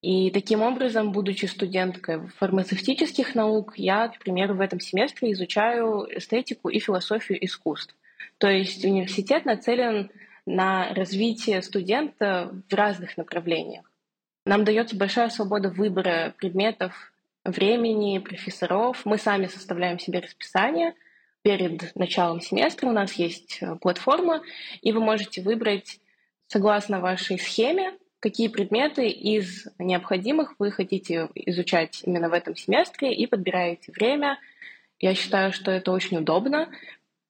И 0.00 0.30
таким 0.30 0.62
образом, 0.62 1.10
будучи 1.10 1.46
студенткой 1.46 2.28
фармацевтических 2.38 3.34
наук, 3.34 3.74
я, 3.76 4.08
к 4.08 4.18
примеру, 4.18 4.54
в 4.54 4.60
этом 4.60 4.78
семестре 4.78 5.32
изучаю 5.32 6.06
эстетику 6.16 6.68
и 6.68 6.78
философию 6.78 7.44
искусств. 7.44 7.96
То 8.38 8.48
есть 8.48 8.84
университет 8.84 9.44
нацелен 9.44 10.10
на 10.46 10.94
развитие 10.94 11.62
студента 11.62 12.52
в 12.70 12.74
разных 12.74 13.16
направлениях. 13.16 13.90
Нам 14.46 14.64
дается 14.64 14.96
большая 14.96 15.30
свобода 15.30 15.68
выбора 15.68 16.32
предметов, 16.38 17.12
времени, 17.44 18.18
профессоров. 18.18 19.04
Мы 19.04 19.18
сами 19.18 19.46
составляем 19.46 19.98
себе 19.98 20.20
расписание— 20.20 20.94
перед 21.42 21.94
началом 21.96 22.40
семестра 22.40 22.88
у 22.88 22.92
нас 22.92 23.14
есть 23.14 23.58
э, 23.60 23.76
платформа, 23.76 24.42
и 24.82 24.92
вы 24.92 25.00
можете 25.00 25.40
выбрать 25.40 26.00
согласно 26.46 27.00
вашей 27.00 27.38
схеме, 27.38 27.94
какие 28.20 28.48
предметы 28.48 29.08
из 29.08 29.66
необходимых 29.78 30.54
вы 30.58 30.70
хотите 30.70 31.28
изучать 31.34 32.02
именно 32.04 32.28
в 32.28 32.32
этом 32.32 32.56
семестре, 32.56 33.14
и 33.14 33.26
подбираете 33.26 33.92
время. 33.92 34.38
Я 34.98 35.14
считаю, 35.14 35.52
что 35.52 35.70
это 35.70 35.92
очень 35.92 36.18
удобно, 36.18 36.68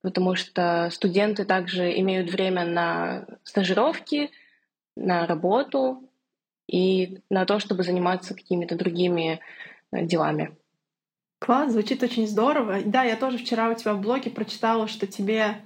потому 0.03 0.35
что 0.35 0.89
студенты 0.91 1.45
также 1.45 1.99
имеют 1.99 2.31
время 2.31 2.65
на 2.65 3.27
стажировки, 3.45 4.31
на 4.97 5.27
работу 5.27 6.09
и 6.67 7.21
на 7.31 7.45
то, 7.45 7.59
чтобы 7.59 7.83
заниматься 7.83 8.35
какими-то 8.35 8.75
другими 8.75 9.41
э, 9.93 10.05
делами. 10.05 10.57
Класс, 11.41 11.73
звучит 11.73 12.03
очень 12.03 12.27
здорово. 12.27 12.83
Да, 12.85 13.05
я 13.05 13.17
тоже 13.17 13.39
вчера 13.39 13.71
у 13.71 13.75
тебя 13.75 13.95
в 13.95 14.01
блоге 14.01 14.31
прочитала, 14.31 14.89
что 14.89 15.07
тебе 15.07 15.63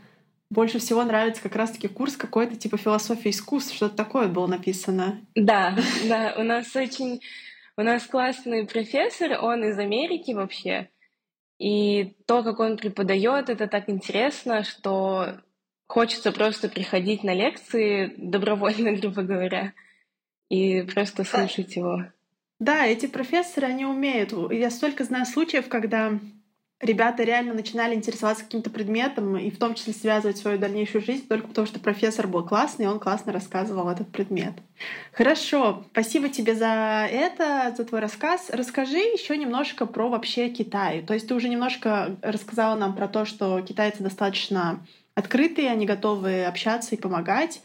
больше 0.53 0.79
всего 0.79 1.03
нравится 1.03 1.43
как 1.43 1.57
раз-таки 1.57 1.88
курс 1.88 2.17
какой-то 2.17 2.57
типа 2.57 2.77
философия 2.77 3.31
искусств, 3.31 3.75
что-то 3.75 3.97
такое 3.97 4.29
было 4.29 4.47
написано. 4.47 5.21
Да, 5.35 5.77
да, 6.09 6.35
у 6.37 6.43
нас 6.43 6.75
очень... 6.77 7.21
У 7.75 7.83
нас 7.83 8.07
классный 8.07 8.67
профессор, 8.67 9.38
он 9.41 9.65
из 9.65 9.79
Америки 9.79 10.33
вообще. 10.33 10.91
И 11.59 12.15
то, 12.27 12.43
как 12.43 12.61
он 12.61 12.77
преподает, 12.77 13.49
это 13.49 13.67
так 13.67 13.88
интересно, 13.88 14.62
что 14.62 15.41
хочется 15.87 16.33
просто 16.33 16.69
приходить 16.69 17.25
на 17.25 17.33
лекции 17.33 18.12
добровольно, 18.19 18.93
грубо 19.01 19.23
говоря, 19.23 19.73
и 20.51 20.83
просто 20.83 21.25
слушать 21.25 21.77
его. 21.77 22.05
Да, 22.59 22.87
эти 22.87 23.07
профессоры, 23.07 23.69
они 23.69 23.87
умеют. 23.87 24.35
Я 24.53 24.71
столько 24.71 25.05
знаю 25.05 25.25
случаев, 25.25 25.69
когда 25.69 26.21
ребята 26.83 27.23
реально 27.23 27.55
начинали 27.55 27.95
интересоваться 27.95 28.45
каким-то 28.45 28.68
предметом 28.68 29.37
и 29.37 29.51
в 29.51 29.59
том 29.59 29.75
числе 29.75 29.95
связывать 29.95 30.37
свою 30.37 30.59
дальнейшую 30.59 31.03
жизнь 31.03 31.27
только 31.27 31.47
потому, 31.47 31.66
что 31.66 31.79
профессор 31.81 32.27
был 32.27 32.45
классный, 32.45 32.85
и 32.85 32.88
он 32.88 32.99
классно 32.99 33.33
рассказывал 33.33 33.88
этот 33.88 34.09
предмет. 34.09 34.53
Хорошо, 35.12 35.85
спасибо 35.92 36.29
тебе 36.29 36.55
за 36.55 37.09
это, 37.11 37.73
за 37.77 37.85
твой 37.85 38.01
рассказ. 38.01 38.51
Расскажи 38.53 38.99
еще 38.99 39.37
немножко 39.37 39.87
про 39.87 40.09
вообще 40.09 40.49
Китай. 40.49 41.03
То 41.03 41.14
есть 41.14 41.29
ты 41.29 41.35
уже 41.35 41.49
немножко 41.49 42.16
рассказала 42.21 42.77
нам 42.77 42.95
про 42.95 43.07
то, 43.09 43.25
что 43.25 43.61
китайцы 43.62 44.03
достаточно 44.03 44.85
открытые, 45.14 45.71
они 45.71 45.87
готовы 45.87 46.45
общаться 46.45 46.95
и 46.95 47.01
помогать. 47.01 47.61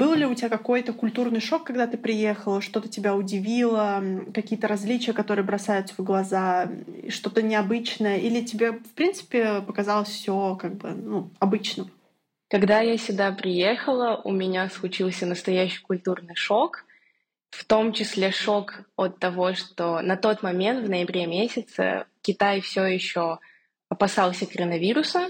Был 0.00 0.14
ли 0.14 0.24
у 0.24 0.34
тебя 0.34 0.48
какой-то 0.48 0.94
культурный 0.94 1.40
шок, 1.42 1.64
когда 1.64 1.86
ты 1.86 1.98
приехала? 1.98 2.62
Что-то 2.62 2.88
тебя 2.88 3.14
удивило? 3.14 4.02
Какие-то 4.32 4.66
различия, 4.66 5.12
которые 5.12 5.44
бросаются 5.44 5.94
в 5.94 6.02
глаза? 6.02 6.70
Что-то 7.10 7.42
необычное? 7.42 8.16
Или 8.16 8.42
тебе, 8.42 8.72
в 8.72 8.94
принципе, 8.94 9.60
показалось 9.60 10.08
все 10.08 10.56
как 10.56 10.76
бы 10.76 10.92
ну, 10.92 11.30
обычным? 11.38 11.90
Когда 12.48 12.80
я 12.80 12.96
сюда 12.96 13.30
приехала, 13.30 14.18
у 14.24 14.32
меня 14.32 14.70
случился 14.70 15.26
настоящий 15.26 15.82
культурный 15.82 16.34
шок, 16.34 16.86
в 17.50 17.66
том 17.66 17.92
числе 17.92 18.30
шок 18.30 18.80
от 18.96 19.18
того, 19.18 19.52
что 19.52 20.00
на 20.00 20.16
тот 20.16 20.42
момент, 20.42 20.82
в 20.82 20.88
ноябре 20.88 21.26
месяце, 21.26 22.06
Китай 22.22 22.62
все 22.62 22.84
еще 22.86 23.38
опасался 23.90 24.46
коронавируса, 24.46 25.28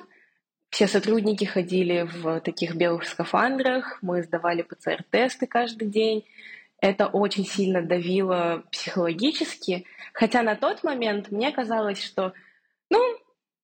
все 0.70 0.86
сотрудники 0.86 1.44
ходили 1.44 2.02
в 2.02 2.40
таких 2.40 2.76
белых 2.76 3.04
скафандрах, 3.04 3.98
мы 4.02 4.22
сдавали 4.22 4.62
ПЦР-тесты 4.62 5.46
каждый 5.46 5.88
день. 5.88 6.24
Это 6.80 7.08
очень 7.08 7.44
сильно 7.44 7.82
давило 7.82 8.64
психологически, 8.72 9.84
хотя 10.14 10.42
на 10.42 10.54
тот 10.54 10.82
момент 10.82 11.30
мне 11.30 11.52
казалось, 11.52 12.02
что, 12.02 12.32
ну, 12.88 12.98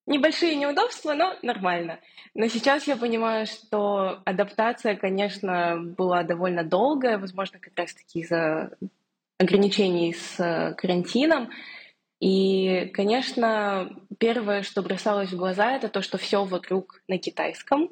небольшие 0.07 0.55
неудобства, 0.57 1.15
но 1.15 1.35
нормально. 1.43 1.99
Но 2.35 2.49
сейчас 2.49 2.87
я 2.87 2.97
понимаю, 2.97 3.47
что 3.47 4.21
адаптация, 4.25 4.97
конечно, 4.97 5.79
была 5.79 6.25
довольно 6.25 6.63
долгая, 6.63 7.19
возможно, 7.19 7.59
как 7.59 7.73
раз-таки 7.77 8.21
из-за 8.21 8.77
ограничений 9.39 10.13
с 10.13 10.75
карантином. 10.77 11.51
И, 12.21 12.91
конечно, 12.95 13.91
первое, 14.19 14.63
что 14.63 14.83
бросалось 14.83 15.33
в 15.33 15.37
глаза, 15.37 15.73
это 15.73 15.89
то, 15.89 16.03
что 16.03 16.19
все 16.19 16.45
вокруг 16.45 17.03
на 17.09 17.19
китайском. 17.19 17.91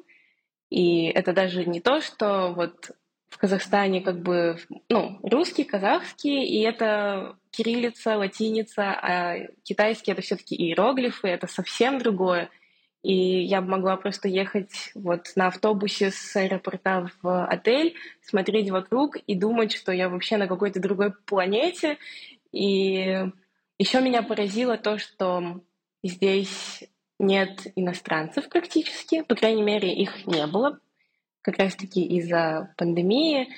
И 0.69 1.05
это 1.05 1.31
даже 1.33 1.65
не 1.65 1.79
то, 1.79 2.01
что 2.01 2.53
вот 2.55 2.91
в 3.29 3.37
Казахстане 3.37 4.01
как 4.01 4.21
бы, 4.21 4.57
ну, 4.89 5.19
русский, 5.21 5.63
казахский, 5.63 6.45
и 6.45 6.61
это 6.61 7.37
кириллица, 7.51 8.17
латиница, 8.17 8.91
а 8.91 9.47
китайский 9.63 10.11
это 10.11 10.21
все-таки 10.21 10.55
иероглифы, 10.55 11.27
это 11.27 11.47
совсем 11.47 11.99
другое. 11.99 12.49
И 13.03 13.43
я 13.43 13.61
могла 13.61 13.97
просто 13.97 14.27
ехать 14.27 14.91
вот 14.95 15.31
на 15.35 15.47
автобусе 15.47 16.09
с 16.11 16.35
аэропорта 16.35 17.11
в 17.21 17.45
отель, 17.45 17.93
смотреть 18.21 18.71
вокруг 18.71 19.17
и 19.17 19.35
думать, 19.35 19.73
что 19.73 19.91
я 19.91 20.09
вообще 20.09 20.37
на 20.37 20.47
какой-то 20.47 20.79
другой 20.79 21.11
планете. 21.11 21.97
И 22.51 23.25
еще 23.77 24.01
меня 24.01 24.23
поразило 24.23 24.77
то, 24.77 24.97
что 24.97 25.61
здесь 26.03 26.83
нет 27.19 27.67
иностранцев 27.75 28.49
практически, 28.49 29.21
по 29.21 29.35
крайней 29.35 29.63
мере, 29.63 29.93
их 29.93 30.25
не 30.27 30.45
было, 30.47 30.79
как 31.41 31.57
раз-таки 31.59 32.03
из-за 32.17 32.73
пандемии. 32.77 33.49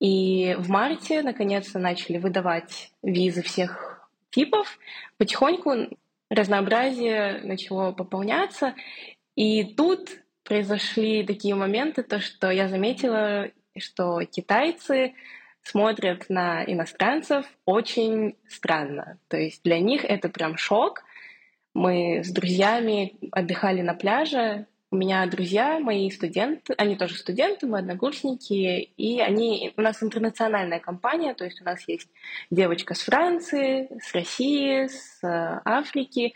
И 0.00 0.54
в 0.58 0.68
марте, 0.68 1.22
наконец-то, 1.22 1.78
начали 1.78 2.18
выдавать 2.18 2.92
визы 3.02 3.42
всех 3.42 4.08
типов. 4.30 4.78
Потихоньку 5.16 5.88
разнообразие 6.30 7.40
начало 7.42 7.92
пополняться. 7.92 8.74
И 9.34 9.64
тут 9.74 10.08
произошли 10.44 11.24
такие 11.24 11.54
моменты, 11.54 12.02
то, 12.02 12.20
что 12.20 12.50
я 12.50 12.68
заметила, 12.68 13.50
что 13.76 14.22
китайцы 14.24 15.14
смотрят 15.68 16.30
на 16.30 16.64
иностранцев 16.64 17.46
очень 17.64 18.36
странно. 18.48 19.18
То 19.28 19.36
есть 19.36 19.62
для 19.62 19.78
них 19.78 20.04
это 20.04 20.28
прям 20.28 20.56
шок. 20.56 21.04
Мы 21.74 22.22
с 22.24 22.30
друзьями 22.30 23.18
отдыхали 23.32 23.82
на 23.82 23.94
пляже. 23.94 24.66
У 24.90 24.96
меня 24.96 25.26
друзья, 25.26 25.78
мои 25.78 26.10
студенты, 26.10 26.72
они 26.78 26.96
тоже 26.96 27.16
студенты, 27.16 27.66
мы 27.66 27.80
однокурсники, 27.80 28.90
и 28.96 29.20
они, 29.20 29.74
у 29.76 29.82
нас 29.82 30.02
интернациональная 30.02 30.80
компания, 30.80 31.34
то 31.34 31.44
есть 31.44 31.60
у 31.60 31.64
нас 31.64 31.86
есть 31.86 32.08
девочка 32.50 32.94
с 32.94 33.02
Франции, 33.02 33.90
с 34.00 34.14
России, 34.14 34.86
с 34.86 35.22
э, 35.22 35.60
Африки. 35.66 36.32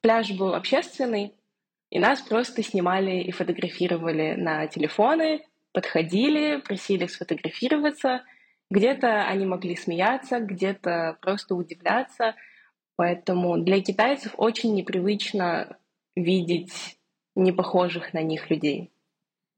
Пляж 0.00 0.30
был 0.30 0.54
общественный, 0.54 1.34
и 1.90 1.98
нас 1.98 2.20
просто 2.20 2.62
снимали 2.62 3.20
и 3.20 3.32
фотографировали 3.32 4.34
на 4.36 4.68
телефоны, 4.68 5.44
подходили, 5.72 6.58
просили 6.60 7.06
сфотографироваться— 7.06 8.22
где-то 8.70 9.24
они 9.24 9.46
могли 9.46 9.76
смеяться, 9.76 10.40
где-то 10.40 11.18
просто 11.20 11.54
удивляться. 11.54 12.34
Поэтому 12.96 13.58
для 13.58 13.80
китайцев 13.80 14.34
очень 14.36 14.74
непривычно 14.74 15.78
видеть 16.16 16.98
непохожих 17.34 18.12
на 18.12 18.22
них 18.22 18.50
людей. 18.50 18.90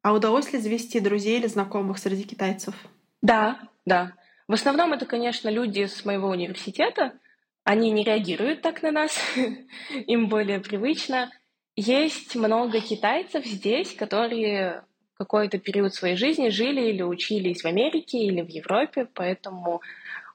А 0.03 0.13
удалось 0.13 0.53
ли 0.53 0.59
завести 0.59 1.01
друзей 1.01 1.39
или 1.39 1.47
знакомых 1.47 1.99
среди 1.99 2.25
китайцев? 2.25 2.75
Да, 3.23 3.61
да. 3.85 4.13
В 4.49 4.53
основном 4.53 4.93
это, 4.93 5.07
конечно, 5.07 5.49
люди 5.49 5.87
с 5.87 6.05
моего 6.05 6.29
университета. 6.29 7.19
Они 7.65 7.91
не 7.91 8.05
реагируют 8.05 8.63
так 8.63 8.83
на 8.83 8.91
нас, 8.91 9.19
им 10.07 10.29
более 10.29 10.61
привычно. 10.61 11.31
Есть 11.77 12.35
много 12.35 12.81
китайцев 12.81 13.45
здесь, 13.45 13.95
которые 13.95 14.85
какой-то 15.21 15.59
период 15.59 15.95
своей 15.95 16.17
жизни 16.17 16.49
жили 16.49 16.81
или 16.81 17.03
учились 17.03 17.61
в 17.61 17.67
Америке 17.67 18.17
или 18.19 18.41
в 18.41 18.49
Европе, 18.49 19.07
поэтому 19.13 19.83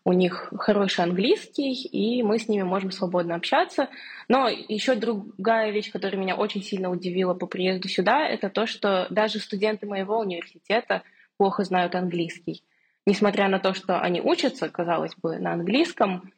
у 0.04 0.14
них 0.14 0.54
хороший 0.60 1.04
английский, 1.04 1.74
и 1.74 2.22
мы 2.22 2.38
с 2.38 2.48
ними 2.48 2.62
можем 2.62 2.92
свободно 2.92 3.34
общаться. 3.34 3.90
Но 4.28 4.48
еще 4.48 4.94
другая 4.94 5.72
вещь, 5.72 5.92
которая 5.92 6.22
меня 6.22 6.36
очень 6.36 6.62
сильно 6.62 6.92
удивила 6.92 7.34
по 7.34 7.48
приезду 7.48 7.88
сюда, 7.88 8.28
это 8.28 8.52
то, 8.52 8.68
что 8.68 9.08
даже 9.10 9.40
студенты 9.40 9.88
моего 9.88 10.20
университета 10.20 11.02
плохо 11.38 11.64
знают 11.64 11.96
английский. 11.96 12.64
Несмотря 13.08 13.50
на 13.50 13.58
то, 13.58 13.74
что 13.74 14.00
они 14.00 14.22
учатся, 14.22 14.70
казалось 14.70 15.16
бы, 15.16 15.40
на 15.40 15.54
английском, 15.54 16.32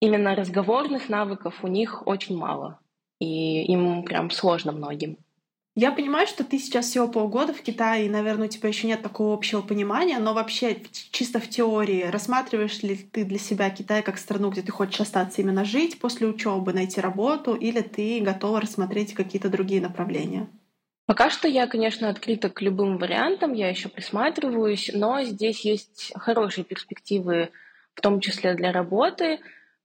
именно 0.00 0.34
разговорных 0.34 1.08
навыков 1.08 1.54
у 1.62 1.68
них 1.68 2.06
очень 2.06 2.36
мало. 2.36 2.78
И 3.20 3.62
им 3.72 4.02
прям 4.02 4.30
сложно 4.30 4.72
многим. 4.72 5.16
Я 5.78 5.92
понимаю, 5.92 6.26
что 6.26 6.42
ты 6.42 6.58
сейчас 6.58 6.86
всего 6.86 7.06
полгода 7.06 7.52
в 7.52 7.60
Китае, 7.60 8.06
и, 8.06 8.08
наверное, 8.08 8.46
у 8.46 8.50
тебя 8.50 8.70
еще 8.70 8.86
нет 8.86 9.02
такого 9.02 9.34
общего 9.34 9.60
понимания, 9.60 10.18
но 10.18 10.32
вообще 10.32 10.78
чисто 11.10 11.38
в 11.38 11.50
теории 11.50 12.04
рассматриваешь 12.04 12.82
ли 12.82 12.96
ты 12.96 13.26
для 13.26 13.38
себя 13.38 13.68
Китай 13.68 14.02
как 14.02 14.16
страну, 14.16 14.48
где 14.48 14.62
ты 14.62 14.72
хочешь 14.72 15.02
остаться 15.02 15.42
именно 15.42 15.66
жить 15.66 15.98
после 15.98 16.28
учебы, 16.28 16.72
найти 16.72 16.98
работу, 17.02 17.54
или 17.54 17.82
ты 17.82 18.20
готова 18.22 18.62
рассмотреть 18.62 19.12
какие-то 19.12 19.50
другие 19.50 19.82
направления? 19.82 20.48
Пока 21.04 21.28
что 21.28 21.46
я, 21.46 21.66
конечно, 21.66 22.08
открыта 22.08 22.48
к 22.48 22.62
любым 22.62 22.96
вариантам, 22.96 23.52
я 23.52 23.68
еще 23.68 23.90
присматриваюсь, 23.90 24.90
но 24.94 25.24
здесь 25.24 25.60
есть 25.66 26.10
хорошие 26.16 26.64
перспективы, 26.64 27.50
в 27.92 28.00
том 28.00 28.20
числе 28.20 28.54
для 28.54 28.72
работы. 28.72 29.40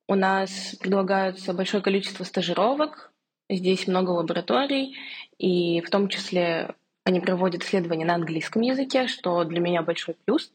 У 0.08 0.16
нас 0.16 0.78
предлагаются 0.80 1.54
большое 1.54 1.84
количество 1.84 2.24
стажировок, 2.24 3.12
Здесь 3.52 3.86
много 3.86 4.12
лабораторий, 4.12 4.96
и 5.38 5.82
в 5.82 5.90
том 5.90 6.08
числе 6.08 6.74
они 7.04 7.20
проводят 7.20 7.64
исследования 7.64 8.06
на 8.06 8.16
английском 8.16 8.62
языке, 8.62 9.08
что 9.08 9.44
для 9.44 9.60
меня 9.60 9.82
большой 9.82 10.16
плюс. 10.26 10.54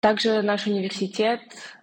Также 0.00 0.42
наш 0.42 0.66
университет 0.66 1.40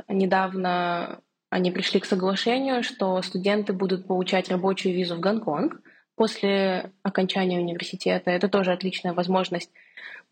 недавно 0.07 1.21
они 1.49 1.71
пришли 1.71 1.99
к 1.99 2.05
соглашению, 2.05 2.83
что 2.83 3.21
студенты 3.21 3.73
будут 3.73 4.05
получать 4.05 4.49
рабочую 4.49 4.93
визу 4.93 5.15
в 5.15 5.19
Гонконг 5.19 5.81
после 6.15 6.91
окончания 7.03 7.59
университета. 7.59 8.29
Это 8.29 8.47
тоже 8.49 8.73
отличная 8.73 9.13
возможность 9.13 9.71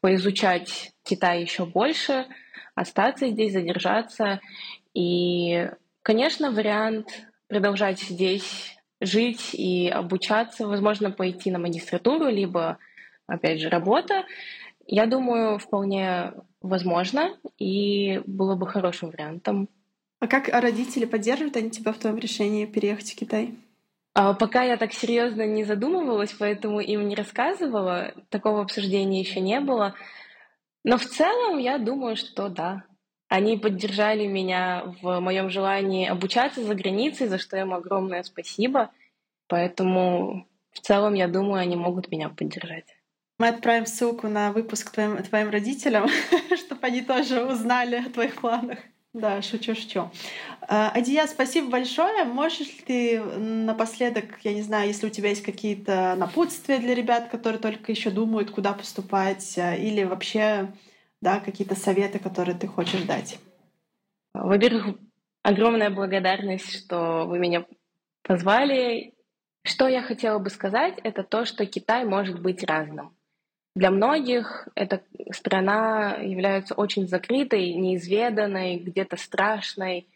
поизучать 0.01 0.91
Китай 1.03 1.41
еще 1.41 1.65
больше, 1.65 2.27
остаться 2.75 3.27
здесь, 3.29 3.53
задержаться. 3.53 4.39
И, 4.93 5.69
конечно, 6.03 6.51
вариант 6.51 7.07
продолжать 7.47 8.01
здесь 8.01 8.74
жить 9.01 9.53
и 9.53 9.88
обучаться, 9.89 10.67
возможно, 10.67 11.12
пойти 11.12 11.51
на 11.51 11.60
магистратуру, 11.60 12.27
либо, 12.27 12.77
опять 13.27 13.60
же, 13.60 13.69
работа, 13.69 14.25
я 14.88 15.05
думаю, 15.05 15.58
вполне 15.58 16.34
возможно 16.62 17.36
и 17.58 18.21
было 18.25 18.55
бы 18.55 18.67
хорошим 18.67 19.10
вариантом. 19.10 19.69
А 20.19 20.27
как 20.27 20.47
родители 20.47 21.05
поддерживают 21.05 21.58
они 21.58 21.69
тебя 21.69 21.91
в 21.91 21.97
твоем 21.97 22.17
решении 22.17 22.65
переехать 22.65 23.12
в 23.12 23.15
Китай? 23.15 23.55
А 24.13 24.34
пока 24.34 24.63
я 24.63 24.77
так 24.77 24.93
серьезно 24.93 25.45
не 25.45 25.65
задумывалась, 25.65 26.34
поэтому 26.34 26.79
им 26.79 27.08
не 27.08 27.15
рассказывала, 27.15 28.13
такого 28.29 28.62
обсуждения 28.62 29.19
еще 29.19 29.41
не 29.41 29.60
было. 29.60 29.93
Но 30.84 30.97
в 30.97 31.05
целом 31.05 31.58
я 31.58 31.77
думаю, 31.79 32.15
что 32.15 32.47
да, 32.47 32.84
они 33.27 33.57
поддержали 33.57 34.27
меня 34.27 34.95
в 35.01 35.19
моем 35.19 35.49
желании 35.49 36.07
обучаться 36.07 36.63
за 36.63 36.75
границей, 36.75 37.27
за 37.27 37.38
что 37.38 37.57
им 37.57 37.73
огромное 37.73 38.23
спасибо. 38.23 38.91
Поэтому 39.47 40.47
в 40.71 40.79
целом, 40.81 41.13
я 41.13 41.27
думаю, 41.27 41.61
они 41.61 41.75
могут 41.75 42.11
меня 42.11 42.29
поддержать. 42.29 42.85
Мы 43.38 43.47
отправим 43.49 43.85
ссылку 43.85 44.27
на 44.27 44.51
выпуск 44.51 44.91
твоим, 44.91 45.21
твоим 45.23 45.49
родителям, 45.49 46.07
чтобы 46.57 46.85
они 46.85 47.01
тоже 47.01 47.43
узнали 47.43 47.95
о 47.95 48.09
твоих 48.09 48.35
планах. 48.35 48.79
Да, 49.13 49.41
шучу, 49.41 49.75
шучу. 49.75 50.09
А, 50.67 50.91
Адия, 50.93 51.25
спасибо 51.27 51.69
большое. 51.69 52.25
Можешь 52.25 52.59
ли 52.59 52.83
ты 52.85 53.21
напоследок, 53.21 54.25
я 54.43 54.53
не 54.53 54.61
знаю, 54.61 54.89
если 54.89 55.07
у 55.07 55.09
тебя 55.09 55.29
есть 55.29 55.41
какие-то 55.41 56.15
напутствия 56.17 56.79
для 56.79 56.93
ребят, 56.93 57.29
которые 57.29 57.59
только 57.59 57.93
еще 57.93 58.09
думают, 58.09 58.51
куда 58.51 58.73
поступать, 58.73 59.57
а, 59.57 59.73
или 59.75 60.03
вообще 60.03 60.73
да, 61.25 61.39
какие-то 61.39 61.73
советы, 61.73 62.19
которые 62.19 62.55
ты 62.55 62.67
хочешь 62.67 63.01
дать? 63.01 63.39
Во-первых, 64.35 64.95
огромная 65.41 65.89
благодарность, 65.89 66.85
что 66.85 67.25
вы 67.25 67.39
меня 67.39 67.65
позвали. 68.21 69.15
Что 69.63 69.88
я 69.88 70.03
хотела 70.03 70.38
бы 70.38 70.51
сказать, 70.51 70.99
это 71.03 71.23
то, 71.23 71.45
что 71.45 71.65
Китай 71.65 72.05
может 72.05 72.39
быть 72.39 72.63
разным. 72.63 73.17
Для 73.75 73.89
многих 73.89 74.67
эта 74.75 75.01
страна 75.31 76.17
является 76.17 76.75
очень 76.75 77.07
закрытой, 77.07 77.73
неизведанной, 77.73 78.77
где-то 78.77 79.17
страшной, 79.17 80.07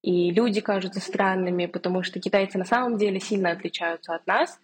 и 0.00 0.30
люди 0.30 0.62
кажутся 0.62 1.00
странными, 1.00 1.66
потому 1.66 2.02
что 2.02 2.20
китайцы 2.20 2.56
на 2.56 2.64
самом 2.64 2.96
деле 2.96 3.20
сильно 3.20 3.50
отличаются 3.50 4.14
от 4.14 4.26
нас. 4.26 4.58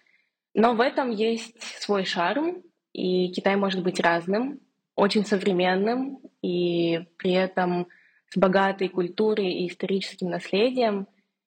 Но 0.54 0.74
в 0.74 0.80
этом 0.80 1.10
есть 1.10 1.62
свой 1.82 2.06
шарм, 2.06 2.62
и 2.94 3.30
Китай 3.32 3.56
может 3.56 3.82
быть 3.82 4.00
разным, 4.00 4.60
очень 5.00 5.24
современным, 5.24 6.20
и 6.42 7.00
при 7.16 7.32
этом 7.32 7.88
с 8.28 8.36
богатой 8.36 8.88
культурой 8.88 9.50
и 9.50 9.66
историческим 9.66 10.28
наследием. 10.28 11.06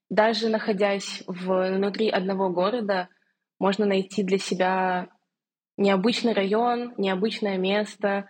Даже 0.10 0.50
находясь 0.50 1.24
внутри 1.28 2.10
одного 2.10 2.50
города, 2.50 3.10
можно 3.60 3.86
найти 3.86 4.24
для 4.24 4.40
себя 4.40 5.08
необычный 5.78 6.34
район, 6.34 6.96
необычное 6.98 7.58
место, 7.58 8.26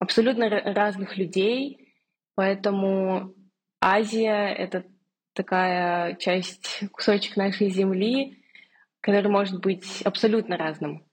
абсолютно 0.00 0.48
разных 0.48 1.16
людей. 1.16 1.94
Поэтому 2.34 3.34
Азия— 3.80 4.52
это 4.58 4.84
такая 5.32 6.16
часть, 6.16 6.80
кусочек 6.90 7.36
нашей 7.36 7.70
земли, 7.70 8.42
который 9.00 9.30
может 9.30 9.60
быть 9.60 10.02
абсолютно 10.02 10.56
разным. 10.56 11.04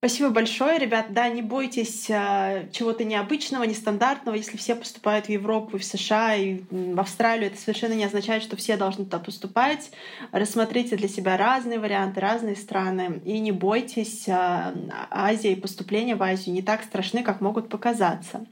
Спасибо 0.00 0.30
большое, 0.30 0.78
ребят. 0.78 1.12
Да, 1.12 1.28
не 1.28 1.42
бойтесь 1.42 2.08
а, 2.08 2.68
чего-то 2.70 3.02
необычного, 3.02 3.64
нестандартного. 3.64 4.36
Если 4.36 4.56
все 4.56 4.76
поступают 4.76 5.26
в 5.26 5.28
Европу, 5.28 5.76
в 5.76 5.82
США, 5.82 6.36
и 6.36 6.60
в 6.70 7.00
Австралию, 7.00 7.48
это 7.48 7.60
совершенно 7.60 7.94
не 7.94 8.04
означает, 8.04 8.44
что 8.44 8.54
все 8.54 8.76
должны 8.76 9.06
туда 9.06 9.18
поступать. 9.18 9.90
Рассмотрите 10.30 10.96
для 10.96 11.08
себя 11.08 11.36
разные 11.36 11.80
варианты, 11.80 12.20
разные 12.20 12.54
страны. 12.54 13.20
И 13.24 13.40
не 13.40 13.50
бойтесь, 13.50 14.28
а, 14.28 14.72
Азия 15.10 15.54
и 15.54 15.60
поступления 15.60 16.14
в 16.14 16.22
Азию 16.22 16.54
не 16.54 16.62
так 16.62 16.84
страшны, 16.84 17.24
как 17.24 17.40
могут 17.40 17.68
показаться. 17.68 18.46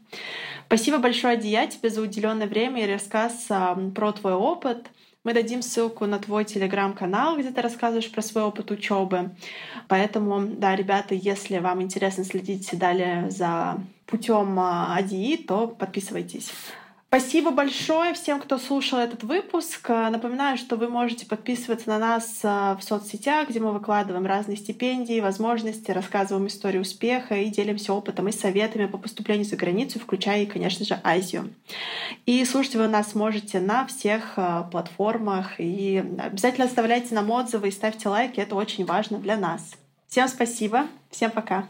Спасибо 0.66 0.98
большое, 0.98 1.34
Адия, 1.34 1.68
тебе 1.68 1.90
за 1.90 2.02
уделенное 2.02 2.48
время 2.48 2.82
и 2.82 2.92
рассказ 2.92 3.46
а, 3.50 3.76
про 3.94 4.10
твой 4.10 4.34
опыт. 4.34 4.88
Мы 5.26 5.34
дадим 5.34 5.60
ссылку 5.60 6.06
на 6.06 6.20
твой 6.20 6.44
телеграм-канал, 6.44 7.36
где 7.36 7.50
ты 7.50 7.60
рассказываешь 7.60 8.12
про 8.12 8.22
свой 8.22 8.44
опыт 8.44 8.70
учебы. 8.70 9.30
Поэтому, 9.88 10.46
да, 10.46 10.76
ребята, 10.76 11.16
если 11.16 11.58
вам 11.58 11.82
интересно 11.82 12.22
следить 12.22 12.70
далее 12.78 13.28
за 13.28 13.76
путем 14.06 14.56
АДИ, 14.60 15.38
то 15.38 15.66
подписывайтесь. 15.66 16.52
Спасибо 17.08 17.52
большое 17.52 18.14
всем, 18.14 18.40
кто 18.40 18.58
слушал 18.58 18.98
этот 18.98 19.22
выпуск. 19.22 19.88
Напоминаю, 19.88 20.58
что 20.58 20.76
вы 20.76 20.88
можете 20.88 21.24
подписываться 21.24 21.88
на 21.88 21.98
нас 21.98 22.40
э, 22.42 22.76
в 22.78 22.82
соцсетях, 22.82 23.48
где 23.48 23.60
мы 23.60 23.72
выкладываем 23.72 24.26
разные 24.26 24.56
стипендии, 24.56 25.20
возможности, 25.20 25.92
рассказываем 25.92 26.48
историю 26.48 26.82
успеха 26.82 27.36
и 27.36 27.48
делимся 27.48 27.92
опытом 27.92 28.28
и 28.28 28.32
советами 28.32 28.86
по 28.86 28.98
поступлению 28.98 29.46
за 29.46 29.56
границу, 29.56 30.00
включая, 30.00 30.46
конечно 30.46 30.84
же, 30.84 31.00
Азию. 31.04 31.54
И 32.26 32.44
слушать 32.44 32.74
вы 32.74 32.88
нас 32.88 33.14
можете 33.14 33.60
на 33.60 33.86
всех 33.86 34.34
э, 34.36 34.64
платформах. 34.72 35.60
И 35.60 36.04
обязательно 36.18 36.66
оставляйте 36.66 37.14
нам 37.14 37.30
отзывы 37.30 37.68
и 37.68 37.72
ставьте 37.72 38.08
лайки. 38.08 38.40
Это 38.40 38.56
очень 38.56 38.84
важно 38.84 39.18
для 39.18 39.36
нас. 39.36 39.74
Всем 40.08 40.26
спасибо. 40.26 40.88
Всем 41.10 41.30
пока. 41.30 41.68